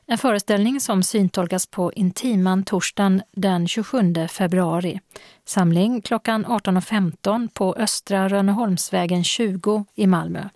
[0.05, 4.99] En föreställning som syntolkas på Intiman torsdagen den 27 februari.
[5.45, 10.49] Samling klockan 18.15 på Östra Rönneholmsvägen 20 i Malmö.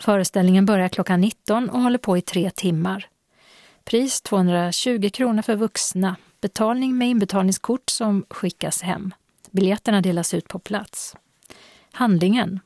[0.00, 3.08] Föreställningen börjar klockan 19 och håller på i tre timmar.
[3.84, 6.16] Pris 220 kronor för vuxna.
[6.40, 9.14] Betalning med inbetalningskort som skickas hem.
[9.50, 11.16] Biljetterna delas ut på plats.
[11.92, 12.60] Handlingen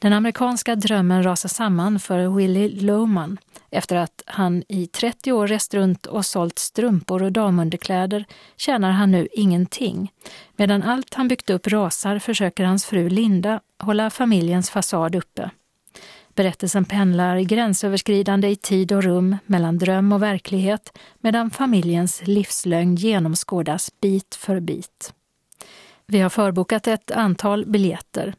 [0.00, 3.38] den amerikanska drömmen rasar samman för Willie Loman
[3.70, 8.24] efter att han i 30 år rest runt och sålt strumpor och damunderkläder
[8.56, 10.12] tjänar han nu ingenting.
[10.56, 15.50] Medan allt han byggt upp rasar försöker hans fru Linda hålla familjens fasad uppe.
[16.38, 23.90] Berättelsen pendlar gränsöverskridande i tid och rum mellan dröm och verklighet medan familjens livslögn genomskådas
[24.00, 25.14] bit för bit.
[26.06, 28.34] Vi har förbokat ett antal biljetter.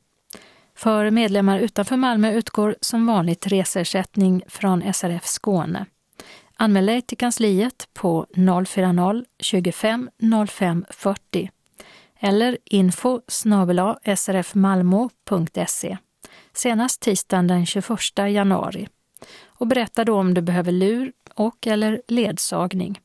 [0.75, 5.85] För medlemmar utanför Malmö utgår som vanligt resersättning från SRF Skåne.
[6.55, 8.25] Anmäl dig till kansliet på
[8.65, 10.09] 040 25
[10.47, 11.51] 05 40
[12.19, 13.21] eller info
[14.15, 15.97] srfmalmo.se
[16.59, 18.87] senast tisdagen den 21 januari
[19.45, 22.99] och berätta då om du behöver lur och eller ledsagning.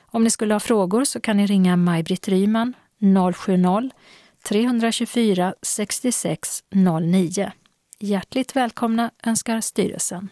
[0.00, 6.64] Om ni skulle ha frågor så kan ni ringa Maj-Britt Ryman 070-324 66
[7.02, 7.52] 09.
[7.98, 10.28] Hjärtligt välkomna önskar styrelsen.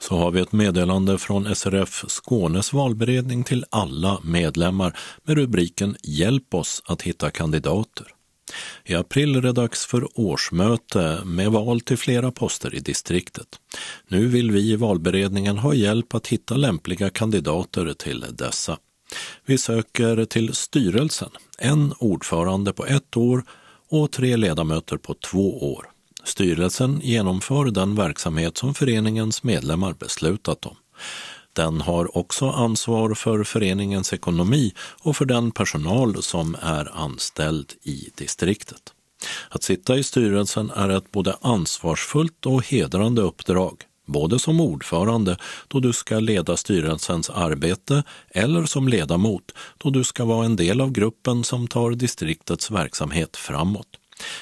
[0.00, 6.54] Så har vi ett meddelande från SRF Skånes valberedning till alla medlemmar med rubriken Hjälp
[6.54, 8.06] oss att hitta kandidater.
[8.84, 13.48] I april är det dags för årsmöte med val till flera poster i distriktet.
[14.08, 18.78] Nu vill vi i valberedningen ha hjälp att hitta lämpliga kandidater till dessa.
[19.46, 23.44] Vi söker till styrelsen, en ordförande på ett år
[23.88, 25.86] och tre ledamöter på två år.
[26.24, 30.76] Styrelsen genomför den verksamhet som föreningens medlemmar beslutat om.
[31.52, 38.10] Den har också ansvar för föreningens ekonomi och för den personal som är anställd i
[38.14, 38.92] distriktet.
[39.48, 45.36] Att sitta i styrelsen är ett både ansvarsfullt och hedrande uppdrag, både som ordförande
[45.68, 50.80] då du ska leda styrelsens arbete eller som ledamot då du ska vara en del
[50.80, 53.88] av gruppen som tar distriktets verksamhet framåt.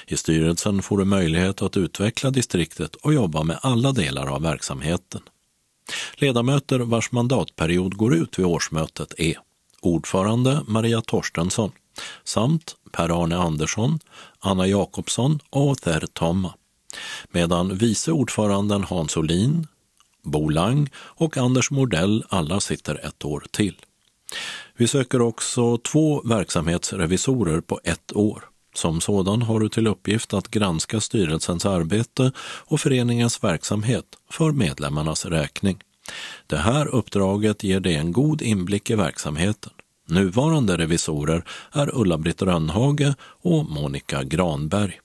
[0.07, 5.21] I styrelsen får du möjlighet att utveckla distriktet och jobba med alla delar av verksamheten.
[6.15, 9.37] Ledamöter vars mandatperiod går ut vid årsmötet är
[9.81, 11.71] ordförande Maria Torstensson
[12.23, 13.99] samt Per-Arne Andersson,
[14.39, 16.53] Anna Jakobsson och Other Tomma,
[17.31, 19.67] medan vice ordföranden Hans Olin,
[20.23, 23.75] Bo Lang och Anders Mordell alla sitter ett år till.
[24.77, 28.50] Vi söker också två verksamhetsrevisorer på ett år.
[28.73, 35.25] Som sådan har du till uppgift att granska styrelsens arbete och föreningens verksamhet för medlemmarnas
[35.25, 35.79] räkning.
[36.47, 39.71] Det här uppdraget ger dig en god inblick i verksamheten.
[40.07, 44.99] Nuvarande revisorer är Ulla-Britt Rönnhage och Monica Granberg.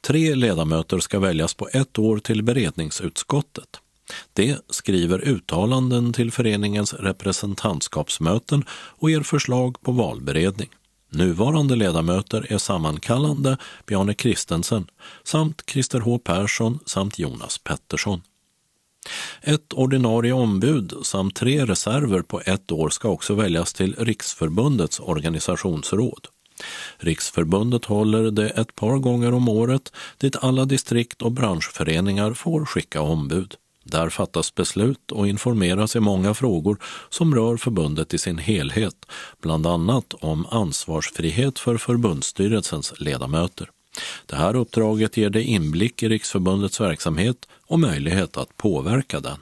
[0.00, 3.80] Tre ledamöter ska väljas på ett år till beredningsutskottet.
[4.32, 10.68] Det skriver uttalanden till föreningens representantskapsmöten och ger förslag på valberedning.
[11.10, 13.56] Nuvarande ledamöter är sammankallande
[13.86, 14.86] Bjarne Kristensen
[15.24, 18.22] samt Christer H Persson samt Jonas Pettersson.
[19.40, 26.26] Ett ordinarie ombud samt tre reserver på ett år ska också väljas till Riksförbundets organisationsråd.
[26.98, 33.00] Riksförbundet håller det ett par gånger om året dit alla distrikt och branschföreningar får skicka
[33.00, 33.56] ombud.
[33.90, 36.78] Där fattas beslut och informeras i många frågor
[37.08, 39.06] som rör förbundet i sin helhet,
[39.42, 43.70] bland annat om ansvarsfrihet för förbundsstyrelsens ledamöter.
[44.26, 47.36] Det här uppdraget ger dig inblick i Riksförbundets verksamhet
[47.66, 49.38] och möjlighet att påverka den.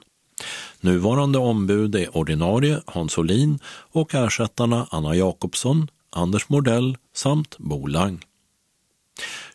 [0.81, 3.59] Nuvarande ombud är ordinarie Hans Olin
[3.93, 8.25] och ersättarna Anna Jakobsson, Anders Mordell samt Bo Lang.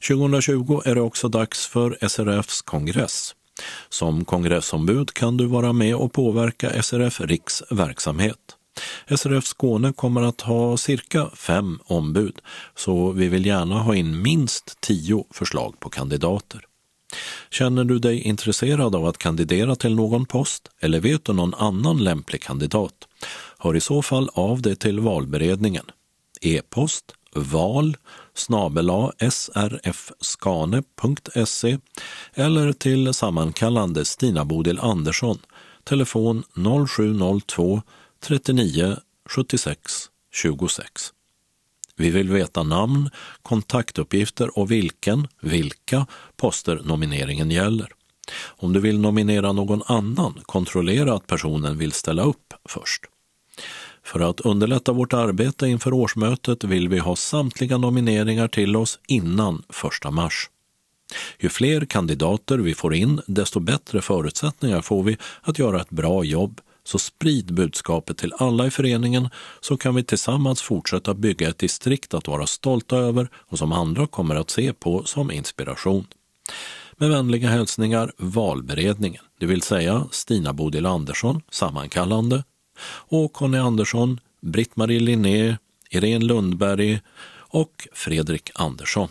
[0.08, 3.36] 2020 är det också dags för SRFs kongress.
[3.90, 8.40] Som kongressombud kan du vara med och påverka SRF Riks verksamhet.
[9.18, 12.42] SRF Skåne kommer att ha cirka fem ombud,
[12.76, 16.62] så vi vill gärna ha in minst tio förslag på kandidater.
[17.50, 22.04] Känner du dig intresserad av att kandidera till någon post eller vet du någon annan
[22.04, 22.94] lämplig kandidat?
[23.58, 25.86] Hör i så fall av dig till valberedningen.
[26.42, 27.06] E-post
[27.36, 27.98] val
[28.36, 29.78] srfskane.se
[32.34, 35.38] eller till sammankallande Stina Bodil Andersson,
[35.84, 36.44] telefon
[36.88, 37.82] 0702
[38.20, 38.98] 39
[39.30, 41.14] 76 26.
[41.96, 43.10] Vi vill veta namn,
[43.42, 46.06] kontaktuppgifter och vilken, vilka
[46.36, 47.88] poster nomineringen gäller.
[48.46, 53.02] Om du vill nominera någon annan, kontrollera att personen vill ställa upp först.
[54.04, 59.64] För att underlätta vårt arbete inför årsmötet vill vi ha samtliga nomineringar till oss innan
[60.06, 60.50] 1 mars.
[61.40, 66.24] Ju fler kandidater vi får in, desto bättre förutsättningar får vi att göra ett bra
[66.24, 66.62] jobb.
[66.86, 69.30] Så sprid budskapet till alla i föreningen
[69.62, 74.08] så kan vi tillsammans fortsätta bygga ett distrikt att vara stolta över och som andra
[74.08, 76.08] kommer att se på som inspiration.
[76.98, 82.44] Med vänliga hälsningar Valberedningen, det vill säga Stina Bodil Andersson, sammankallande,
[82.86, 85.58] och Conny Andersson, Britt-Marie Linné,
[85.90, 87.02] Irene Lundberg
[87.36, 89.10] och Fredrik Andersson.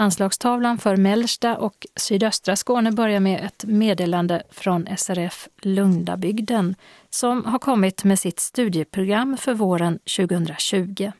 [0.00, 6.74] Anslagstavlan för mellersta och sydöstra Skåne börjar med ett meddelande från SRF Lundabygden
[7.10, 11.12] som har kommit med sitt studieprogram för våren 2020.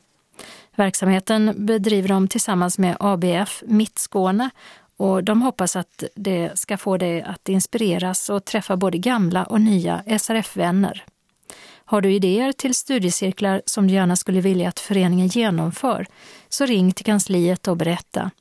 [0.75, 4.49] Verksamheten bedriver de tillsammans med ABF Mittskåne
[4.99, 9.61] och de hoppas att det ska få dig att inspireras och träffa både gamla och
[9.61, 11.05] nya SRF-vänner.
[11.85, 16.05] Har du idéer till studiecirklar som du gärna skulle vilja att föreningen genomför,
[16.49, 18.31] så ring till kansliet och berätta.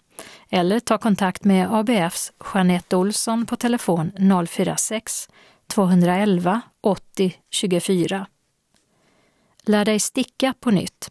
[0.50, 4.12] Eller ta kontakt med ABFs Jeanette Olsson på telefon
[4.48, 5.28] 046
[5.66, 8.26] 211 80 24.
[9.62, 11.10] Lär dig sticka på nytt.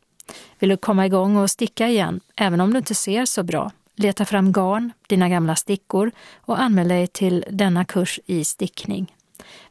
[0.59, 3.71] Vill du komma igång och sticka igen, även om du inte ser så bra?
[3.99, 9.13] Leta fram garn, dina gamla stickor och anmäl dig till denna kurs i stickning.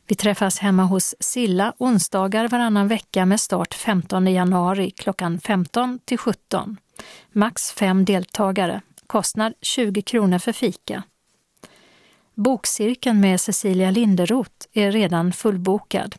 [0.07, 6.19] Vi träffas hemma hos Silla onsdagar varannan vecka med start 15 januari klockan 15 till
[6.19, 6.77] 17.
[7.33, 8.81] Max fem deltagare.
[9.07, 11.03] Kostnad 20 kronor för fika.
[12.35, 16.15] Bokcirkeln med Cecilia Linderoth är redan fullbokad.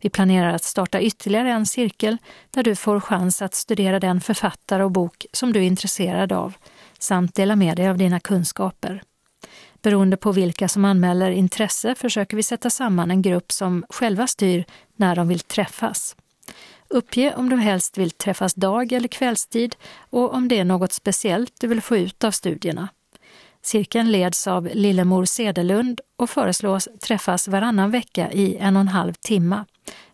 [0.00, 2.16] Vi planerar att starta ytterligare en cirkel
[2.50, 6.54] där du får chans att studera den författare och bok som du är intresserad av
[7.02, 9.02] samt dela med dig av dina kunskaper.
[9.82, 14.64] Beroende på vilka som anmäler intresse försöker vi sätta samman en grupp som själva styr
[14.96, 16.16] när de vill träffas.
[16.88, 19.76] Uppge om du helst vill träffas dag eller kvällstid
[20.10, 22.88] och om det är något speciellt du vill få ut av studierna.
[23.62, 29.12] Cirkeln leds av Lillemor Sedelund och föreslås träffas varannan vecka i en och en halv
[29.12, 29.64] timme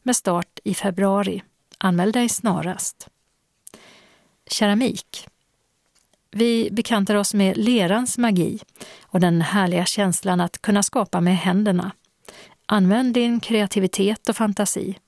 [0.03, 1.43] med start i februari.
[1.79, 3.09] Anmäl dig snarast.
[4.51, 5.29] Keramik.
[6.31, 8.59] Vi bekantar oss med lerans magi
[9.03, 11.93] och den härliga känslan att kunna skapa med händerna.
[12.67, 14.99] Använd din kreativitet och fantasi.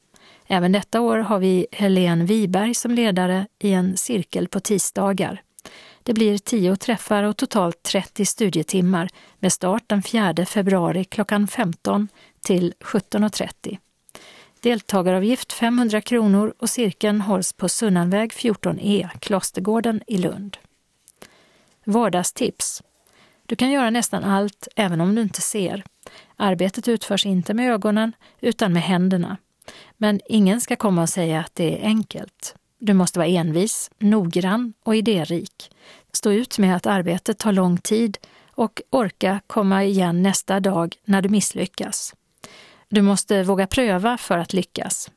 [0.47, 5.43] Även detta år har vi Helene Wiberg som ledare i en cirkel på tisdagar.
[6.03, 12.09] Det blir tio träffar och totalt 30 studietimmar med start den 4 februari klockan 15
[12.45, 13.79] till 17.30.
[14.61, 20.57] Deltagaravgift 500 kronor och cirkeln hålls på Sunnanväg 14E, Klostergården i Lund.
[21.91, 22.83] Vardagstips.
[23.47, 25.85] Du kan göra nästan allt även om du inte ser.
[26.37, 29.37] Arbetet utförs inte med ögonen utan med händerna.
[29.97, 32.55] Men ingen ska komma och säga att det är enkelt.
[32.79, 35.71] Du måste vara envis, noggrann och idérik.
[36.13, 38.19] Stå ut med att arbetet tar lång tid
[38.51, 42.15] och orka komma igen nästa dag när du misslyckas.
[42.89, 45.11] Du måste våga pröva för att lyckas.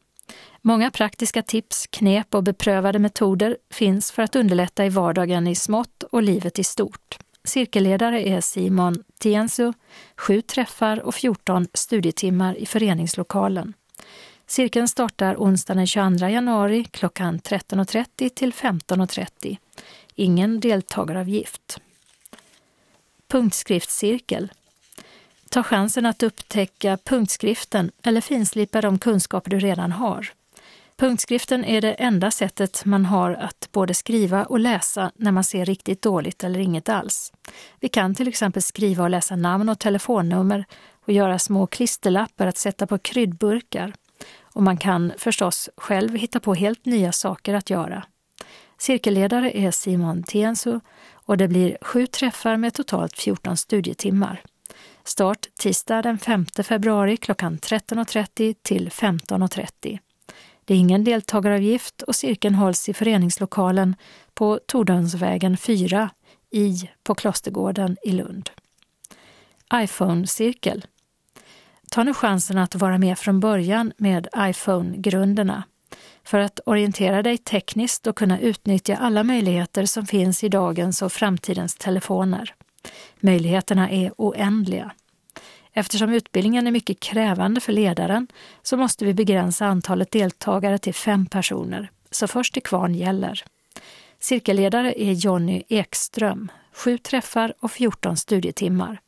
[0.62, 6.04] Många praktiska tips, knep och beprövade metoder finns för att underlätta i vardagen i smått
[6.04, 7.18] och livet i stort.
[7.44, 9.74] Cirkelledare är Simon Tiensu,
[10.18, 13.74] sju träffar och 14 studietimmar i föreningslokalen.
[14.48, 19.58] Cirkeln startar onsdagen den 22 januari klockan 13.30 till 15.30.
[20.16, 21.80] Ingen deltagaravgift.
[23.28, 24.52] Punktskriftscirkel.
[25.54, 30.28] Ta chansen att upptäcka punktskriften eller finslipa de kunskaper du redan har.
[30.98, 35.66] Punktskriften är det enda sättet man har att både skriva och läsa när man ser
[35.66, 37.34] riktigt dåligt eller inget alls.
[37.80, 40.66] Vi kan till exempel skriva och läsa namn och telefonnummer
[41.06, 43.94] och göra små klisterlappar att sätta på kryddburkar.
[44.42, 48.04] Och man kan förstås själv hitta på helt nya saker att göra.
[48.78, 50.80] Cirkelledare är Simon Tiensu
[51.12, 54.44] och det blir sju träffar med totalt 14 studietimmar.
[55.06, 60.00] Start tisdag den 5 februari klockan 13.30 till 15.30.
[60.66, 63.96] Det är ingen deltagaravgift och cirkeln hålls i föreningslokalen
[64.34, 66.10] på Tordönsvägen 4
[66.52, 68.50] i på Klostergården i Lund.
[69.74, 70.86] iPhone-cirkel.
[71.92, 75.64] Ta nu chansen att vara med från början med iPhone-grunderna
[76.24, 81.12] för att orientera dig tekniskt och kunna utnyttja alla möjligheter som finns i dagens och
[81.12, 82.56] framtidens telefoner.
[83.20, 84.92] Möjligheterna är oändliga.
[85.74, 88.28] Eftersom utbildningen är mycket krävande för ledaren
[88.64, 93.44] så måste vi begränsa antalet deltagare till fem personer, så först till kvarn gäller.
[94.20, 99.02] Cirkelledare är Jonny Ekström, sju träffar och 14 studietimmar.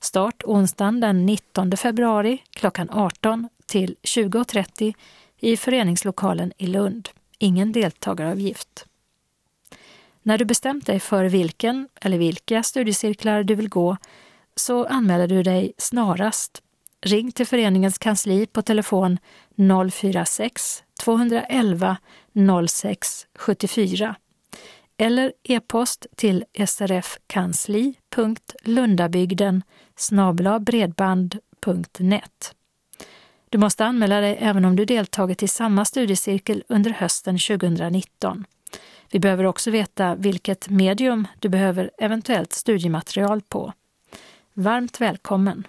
[0.00, 4.94] Start onsdagen den 19 februari klockan 18 till 20.30
[5.38, 7.08] i föreningslokalen i Lund.
[7.38, 8.86] Ingen deltagaravgift.
[10.26, 13.96] När du bestämt dig för vilken eller vilka studiecirklar du vill gå
[14.56, 16.62] så anmäler du dig snarast.
[17.00, 19.18] Ring till föreningens kansli på telefon
[19.92, 21.96] 046 211
[22.68, 24.16] 06 74
[24.96, 29.62] eller e-post till srfkansli.lundabygden
[30.60, 32.54] bredband.net.
[33.48, 38.44] Du måste anmäla dig även om du deltagit i samma studiecirkel under hösten 2019.
[39.14, 43.72] Vi behöver också veta vilket medium du behöver eventuellt studiematerial på.
[44.54, 45.66] Varmt välkommen!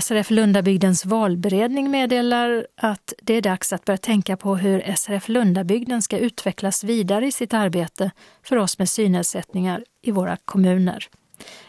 [0.00, 6.02] SRF Lundabygdens valberedning meddelar att det är dags att börja tänka på hur SRF Lundabygden
[6.02, 8.10] ska utvecklas vidare i sitt arbete
[8.42, 11.08] för oss med synnedsättningar i våra kommuner.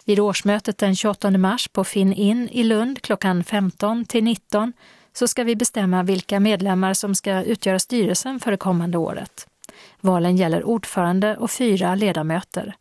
[0.06, 4.73] Vid årsmötet den 28 mars på Finn In i Lund klockan 15 till 19
[5.14, 9.48] så ska vi bestämma vilka medlemmar som ska utgöra styrelsen för det kommande året.
[10.01, 12.75] Valen gäller ordförande och fyra ledamöter.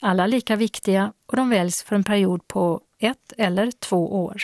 [0.00, 4.42] Alla lika viktiga och de väljs för en period på ett eller två år.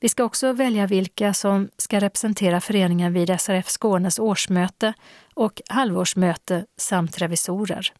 [0.00, 4.92] Vi ska också välja vilka som ska representera föreningen vid SRF Skånes årsmöte
[5.34, 7.92] och halvårsmöte samt revisorer.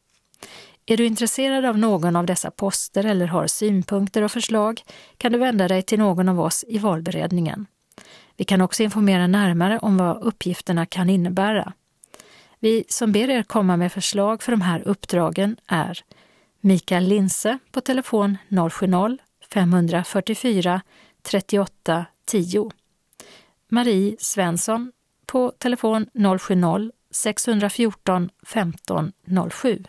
[0.87, 4.83] Är du intresserad av någon av dessa poster eller har synpunkter och förslag
[5.17, 7.67] kan du vända dig till någon av oss i valberedningen.
[8.37, 11.73] Vi kan också informera närmare om vad uppgifterna kan innebära.
[12.61, 16.01] Vi som ber er komma med förslag för de här uppdragen är
[16.61, 20.81] Mikael Linse på telefon 070-544
[21.23, 22.71] 38 10.
[23.69, 24.93] Marie Svensson
[25.27, 29.13] på telefon 070-614 15
[29.51, 29.85] 07.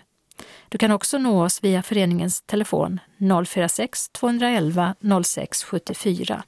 [0.69, 2.99] Du kan också nå oss via föreningens telefon
[3.45, 6.43] 046 211 06 74.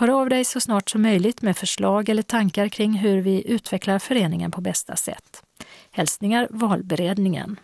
[0.00, 3.98] Hör av dig så snart som möjligt med förslag eller tankar kring hur vi utvecklar
[3.98, 5.42] föreningen på bästa sätt.
[5.90, 7.60] Hälsningar Valberedningen.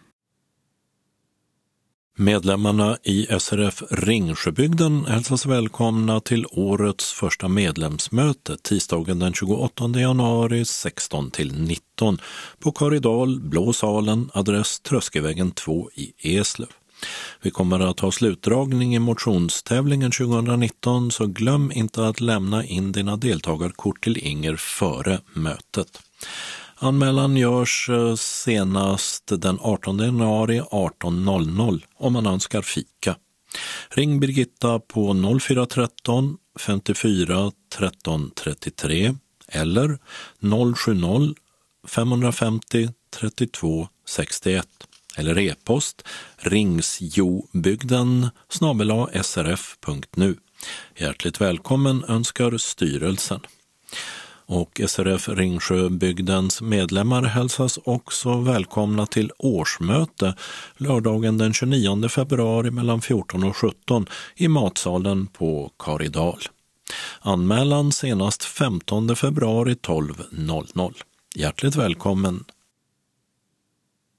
[2.16, 11.30] Medlemmarna i SRF Ringsjöbygden hälsas välkomna till årets första medlemsmöte tisdagen den 28 januari 16
[11.30, 12.18] till 19
[12.58, 16.68] på Karidal, Blå salen, adress Tröskevägen 2 i Eslöv.
[17.43, 23.16] Vi kommer att ha slutdragning i motionstävlingen 2019 så glöm inte att lämna in dina
[23.16, 26.02] deltagarkort till Inger före mötet.
[26.78, 33.16] Anmälan görs eh, senast den 18 januari 18.00 om man önskar fika.
[33.89, 39.14] Ring Birgitta på 0413 54 13 33
[39.48, 39.98] eller
[40.40, 41.35] 070
[41.89, 42.89] 550
[43.20, 44.66] 32 61
[45.16, 46.02] eller e-post
[46.36, 48.28] ringsjobygden
[49.22, 50.36] srf.nu.
[50.97, 53.40] Hjärtligt välkommen önskar styrelsen
[54.47, 60.34] och SRF Ringsjöbygdens medlemmar hälsas också välkomna till årsmöte
[60.76, 64.06] lördagen den 29 februari mellan 14 och 17
[64.36, 66.38] i matsalen på Karidal.
[67.20, 70.94] Anmälan senast 15 februari 12.00.
[71.34, 72.44] Hjärtligt välkommen!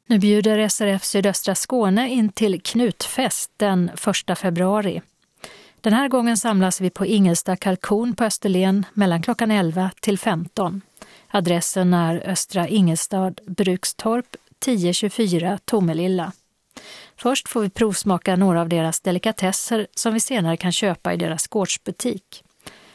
[0.09, 3.91] Nu bjuder SRF Sydöstra Skåne in till Knutfest den
[4.29, 5.01] 1 februari.
[5.81, 10.81] Den här gången samlas vi på Ingelsta kalkon på Österlen mellan klockan 11 till 15.
[11.27, 16.31] Adressen är Östra Ingelstad, Brukstorp 1024 Tomelilla.
[17.15, 21.47] Först får vi provsmaka några av deras delikatesser som vi senare kan köpa i deras
[21.47, 22.43] gårdsbutik.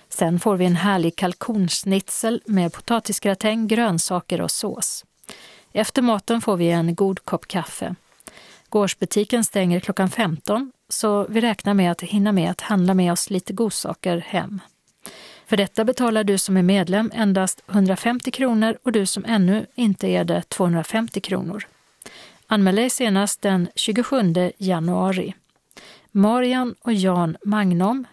[0.08, 5.04] Sen får vi en härlig kalkonsnitzel med potatisgratäng, grönsaker och sås.
[5.72, 7.94] Efter maten får vi en god kopp kaffe.
[8.68, 13.30] Gårdsbutiken stänger klockan 15 så vi räknar med att hinna med att handla med oss
[13.30, 14.60] lite godsaker hem.
[15.46, 20.08] För detta betalar du som är medlem endast 150 kronor och du som ännu inte
[20.08, 21.66] är det 250 kronor.
[22.46, 25.34] Anmäl dig senast den 27 januari.
[26.10, 28.06] Marian och Jan Magnum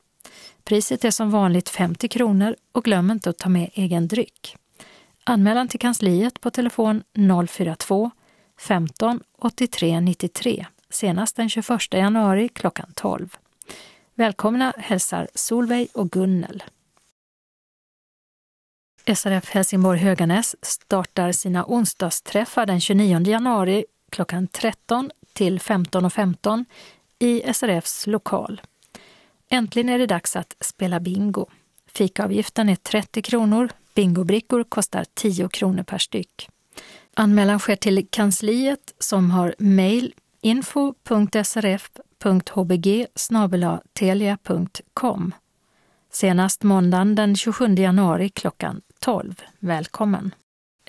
[0.65, 4.57] Priset är som vanligt 50 kronor och glöm inte att ta med egen dryck.
[5.25, 7.03] Anmälan till kansliet på telefon
[7.49, 8.11] 042
[8.59, 13.37] 15 83 93 senast den 21 januari klockan 12.
[14.15, 16.63] Välkomna hälsar Solveig och Gunnel.
[19.15, 26.65] SRF Helsingborg Höganäs startar sina onsdagsträffar den 29 januari klockan 13 till 15.15 .15
[27.19, 28.61] i SRFs lokal.
[29.49, 31.47] Äntligen är det dags att spela bingo.
[31.87, 36.49] Fikaavgiften är 30 kronor, bingobrickor kostar 10 kronor per styck.
[37.15, 41.07] Anmälan sker till kansliet som har mejl info.srf.hbg
[43.93, 45.35] telia.com
[46.17, 49.43] senast måndagen den 27 januari klockan 12.
[49.59, 50.35] Välkommen!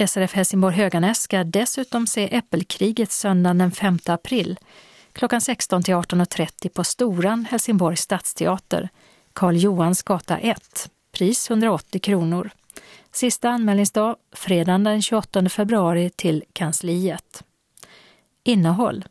[0.07, 4.59] SRF Helsingborg Höganäs ska dessutom se Äppelkriget söndagen den 5 april
[5.17, 8.89] klockan 16 till 18.30 på Storan, Helsingborgs stadsteater,
[9.33, 10.89] Karl Johans gata 1.
[11.11, 12.49] Pris 180 kronor.
[13.11, 17.43] Sista anmälningsdag fredagen den 28 februari till kansliet.
[18.43, 19.05] Innehåll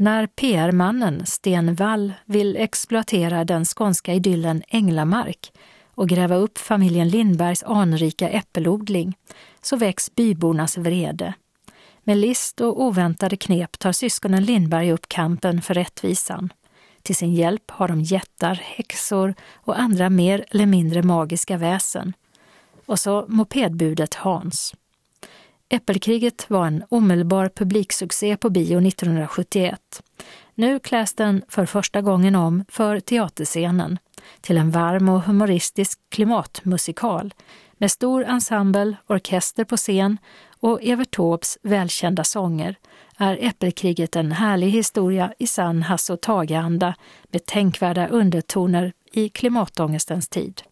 [0.00, 5.52] när PR-mannen Sten Wall vill exploatera den skånska idyllen Änglamark
[5.94, 9.16] och gräva upp familjen Lindbergs anrika äppelodling
[9.62, 11.34] så väcks bybornas vrede.
[12.10, 16.52] Med list och oväntade knep tar syskonen Lindberg upp kampen för rättvisan.
[17.02, 22.12] Till sin hjälp har de jättar, häxor och andra mer eller mindre magiska väsen.
[22.86, 24.74] Och så mopedbudet Hans.
[25.68, 30.02] Äppelkriget var en omedelbar publiksuccé på bio 1971.
[30.54, 33.98] Nu kläs den för första gången om för teaterscenen
[34.40, 37.34] till en varm och humoristisk klimatmusikal
[37.80, 40.18] med stor ensemble, orkester på scen
[40.60, 42.76] och Evert Taubes välkända sånger
[43.16, 46.94] är Äppelkriget en härlig historia i sann Hasse och Tage-anda
[47.32, 50.62] med tänkvärda undertoner i klimatångestens tid.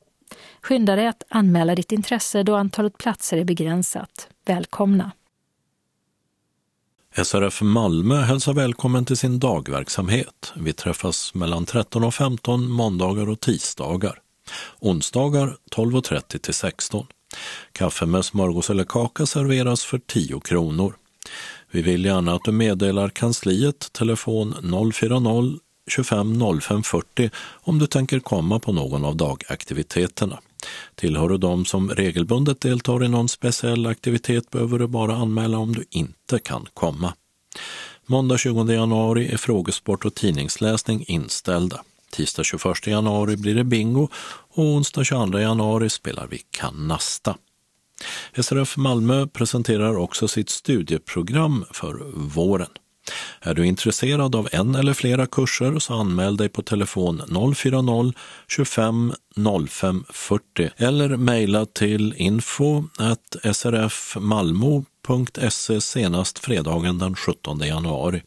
[0.62, 4.28] Skynda dig att anmäla ditt intresse då antalet platser är begränsat.
[4.46, 5.10] Välkomna!
[7.24, 10.52] SRF Malmö hälsar välkommen till sin dagverksamhet.
[10.56, 14.20] Vi träffas mellan 13 och 15 måndagar och tisdagar.
[14.80, 17.06] Onsdagar 12.30 till 16.
[17.72, 20.94] Kaffe med smörgås eller kaka serveras för 10 kronor.
[21.70, 24.54] Vi vill gärna att du meddelar kansliet telefon
[24.92, 25.58] 040
[25.88, 30.38] 25 05 40 om du tänker komma på någon av dagaktiviteterna.
[30.94, 35.74] Tillhör du de som regelbundet deltar i någon speciell aktivitet behöver du bara anmäla om
[35.74, 37.14] du inte kan komma.
[38.06, 41.80] Måndag 20 januari är frågesport och tidningsläsning inställda.
[42.10, 44.08] Tisdag 21 januari blir det bingo
[44.54, 47.36] och onsdag 22 januari spelar vi kanasta.
[48.42, 52.70] SRF Malmö presenterar också sitt studieprogram för våren.
[53.40, 57.22] Är du intresserad av en eller flera kurser så anmäl dig på telefon
[57.54, 58.12] 040
[58.48, 59.12] 25
[59.68, 62.84] 05 40 eller mejla till info
[63.52, 68.22] srfmalmo.se senast fredagen den 17 januari.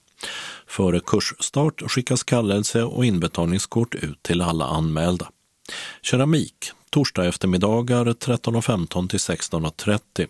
[0.72, 5.30] Före kursstart skickas kallelse och inbetalningskort ut till alla anmälda.
[6.02, 10.27] Keramik torsdag eftermiddagar 13.15 till 16.30.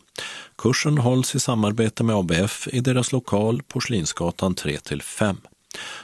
[0.58, 5.38] Kursen hålls i samarbete med ABF i deras lokal Porslinsgatan 3 till 5.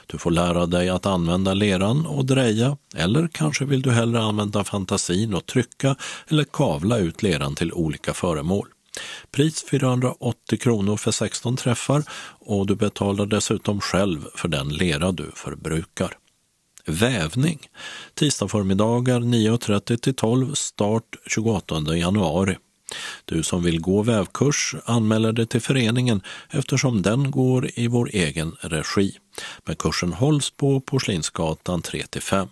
[0.06, 4.64] Du får lära dig att använda leran och dreja eller kanske vill du hellre använda
[4.64, 5.96] fantasin och trycka
[6.28, 8.68] eller kavla ut leran till olika föremål.
[9.30, 12.02] Pris 480 kronor för 16 träffar
[12.38, 16.16] och du betalar dessutom själv för den lera du förbrukar.
[16.86, 17.58] Vävning.
[18.14, 22.56] Tisdag förmiddagar 9.30 till 12, start 28 januari.
[23.24, 28.56] Du som vill gå vävkurs anmäler dig till föreningen eftersom den går i vår egen
[28.60, 29.18] regi.
[29.64, 32.48] Men kursen hålls på Porslinsgatan 3-5.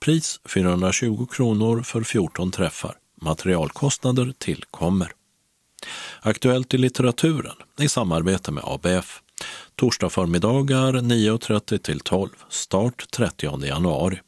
[0.00, 2.96] Pris 420 kronor för 14 träffar.
[3.20, 5.12] Materialkostnader tillkommer.
[6.20, 9.20] Aktuellt i litteraturen i samarbete med ABF.
[9.76, 14.20] Torsdag förmiddagar 9.30 till 12, start 30 januari.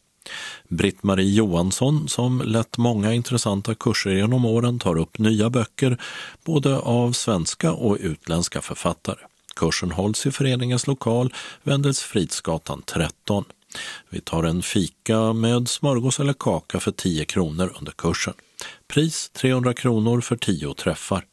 [0.69, 5.99] Britt-Marie Johansson, som lett många intressanta kurser genom åren, tar upp nya böcker
[6.45, 9.19] både av svenska och utländska författare.
[9.57, 13.45] Kursen hålls i föreningens lokal, Wendelsfridsgatan 13.
[14.11, 18.35] Vi tar en fika med smörgås eller kaka för 10 kronor under kursen.
[18.89, 21.25] Pris 300 kronor för 10 träffar.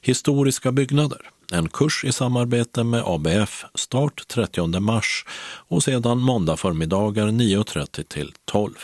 [0.00, 1.30] Historiska byggnader.
[1.52, 5.24] En kurs i samarbete med ABF, start 30 mars
[5.68, 8.74] och sedan måndag förmiddagar 9.30 till 12.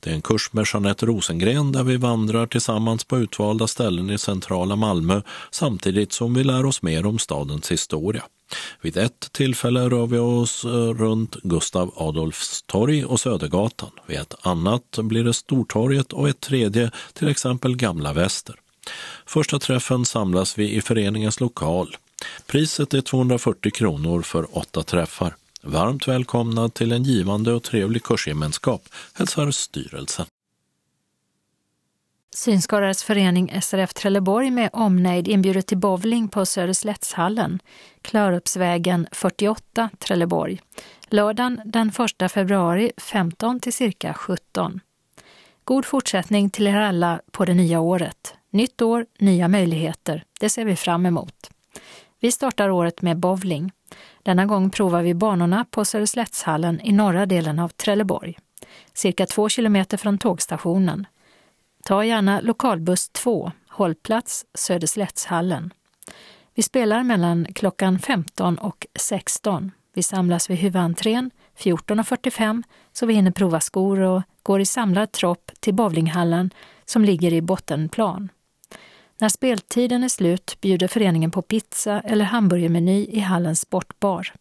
[0.00, 4.18] Det är en kurs med Jeanette Rosengren där vi vandrar tillsammans på utvalda ställen i
[4.18, 8.22] centrala Malmö samtidigt som vi lär oss mer om stadens historia.
[8.80, 13.90] Vid ett tillfälle rör vi oss eh, runt Gustav Adolfs torg och Södergatan.
[14.06, 18.56] Vid ett annat blir det Stortorget och ett tredje till exempel Gamla Väster.
[19.32, 21.96] Första träffen samlas vi i föreningens lokal.
[22.46, 25.34] Priset är 240 kronor för åtta träffar.
[25.62, 28.82] Varmt välkomna till en givande och trevlig kursgemenskap,
[29.14, 30.26] hälsar styrelsen.
[32.34, 37.58] Synskadades förening SRF Trelleborg med omnejd inbjuder till bowling på Söderslättshallen,
[38.02, 40.60] Klörupsvägen 48, Trelleborg.
[41.08, 44.80] Lördagen den 1 februari 15 till cirka 17.
[45.64, 48.34] God fortsättning till er alla på det nya året.
[48.54, 50.24] Nytt år, nya möjligheter.
[50.40, 51.50] Det ser vi fram emot.
[52.20, 53.72] Vi startar året med bowling.
[54.22, 58.38] Denna gång provar vi banorna på Söderslättshallen i norra delen av Trelleborg,
[58.94, 61.06] cirka två kilometer från tågstationen.
[61.84, 65.72] Ta gärna lokalbuss 2, hållplats Söderslättshallen.
[66.54, 69.70] Vi spelar mellan klockan 15 och 16.
[69.94, 72.62] Vi samlas vid huvudentrén 14.45
[72.92, 76.50] så vi hinner prova skor och går i samlad tropp till bowlinghallen
[76.84, 78.28] som ligger i bottenplan.
[79.22, 84.32] När speltiden är slut bjuder föreningen på pizza eller hamburgermeny i hallens sportbar.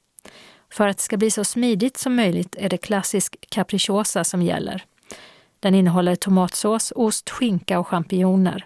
[0.74, 4.84] För att det ska bli så smidigt som möjligt är det klassisk capricciosa som gäller.
[5.60, 8.66] Den innehåller tomatsås, ost, skinka och champinjoner.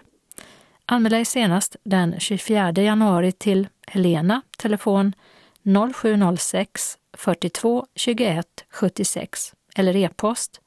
[0.86, 5.12] Anmäl dig senast den 24 januari till Helena, telefon
[5.94, 10.60] 0706 42 21 76 eller e-post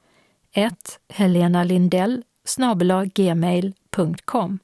[0.52, 2.22] 1 Helena Lindell
[3.14, 4.58] gmail.com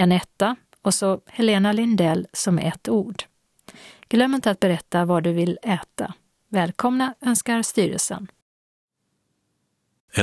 [0.00, 3.22] en etta och så Helena Lindell som ett ord.
[4.08, 6.14] Glöm inte att berätta vad du vill äta.
[6.48, 8.30] Välkomna önskar styrelsen.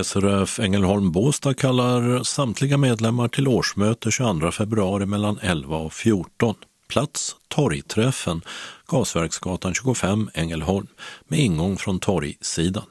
[0.03, 6.55] SRF Ängelholm Båstad kallar samtliga medlemmar till årsmöte 22 februari mellan 11 och 14.
[6.87, 8.41] Plats Torgträffen,
[8.87, 10.87] Gasverksgatan 25, Ängelholm,
[11.27, 12.85] med ingång från torgsidan.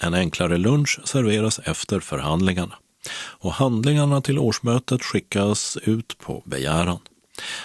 [0.00, 2.74] En enklare lunch serveras efter förhandlingarna
[3.14, 6.98] och handlingarna till årsmötet skickas ut på begäran.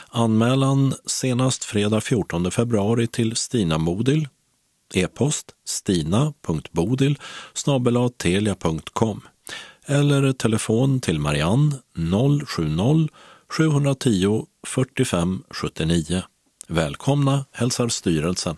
[0.09, 4.27] Anmälan senast fredag 14 februari till Stina Modil,
[4.93, 7.19] e-post stina.bodil
[8.17, 9.21] telia.com
[9.85, 11.71] eller telefon till Marianne
[12.47, 13.09] 070
[13.49, 16.23] 710 45 79.
[16.67, 18.57] Välkomna hälsar styrelsen.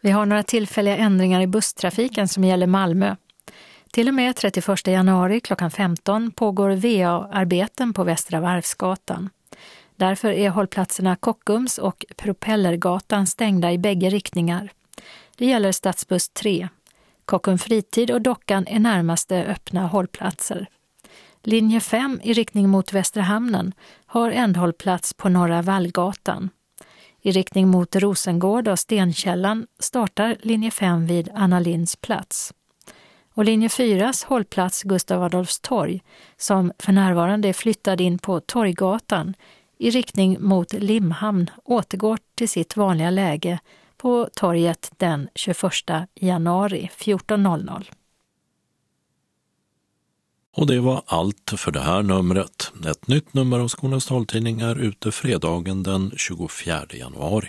[0.00, 3.16] Vi har några tillfälliga ändringar i busstrafiken som gäller Malmö.
[3.92, 9.30] Till och med 31 januari klockan 15 pågår VA-arbeten på Västra Varvsgatan.
[9.96, 14.72] Därför är hållplatserna Kockums och Propellergatan stängda i bägge riktningar.
[15.36, 16.68] Det gäller stadsbuss 3.
[17.24, 20.66] Kockum Fritid och Dockan är närmaste öppna hållplatser.
[21.42, 23.74] Linje 5 i riktning mot Västra hamnen
[24.06, 26.50] har ändhållplats på Norra Vallgatan.
[27.22, 32.52] I riktning mot Rosengård och Stenkällan startar linje 5 vid Anna Linds plats
[33.34, 36.02] och linje 4s hållplats Gustav Adolfs torg,
[36.36, 39.34] som för närvarande är flyttad in på Torggatan
[39.78, 43.58] i riktning mot Limhamn, återgår till sitt vanliga läge
[43.96, 45.62] på torget den 21
[46.14, 47.84] januari 14.00.
[50.56, 52.72] Och det var allt för det här numret.
[52.90, 57.48] Ett nytt nummer av Skånes taltidning är ute fredagen den 24 januari.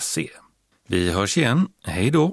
[0.00, 0.28] se.
[0.88, 1.68] Vi hörs igen.
[1.84, 2.32] Hej då!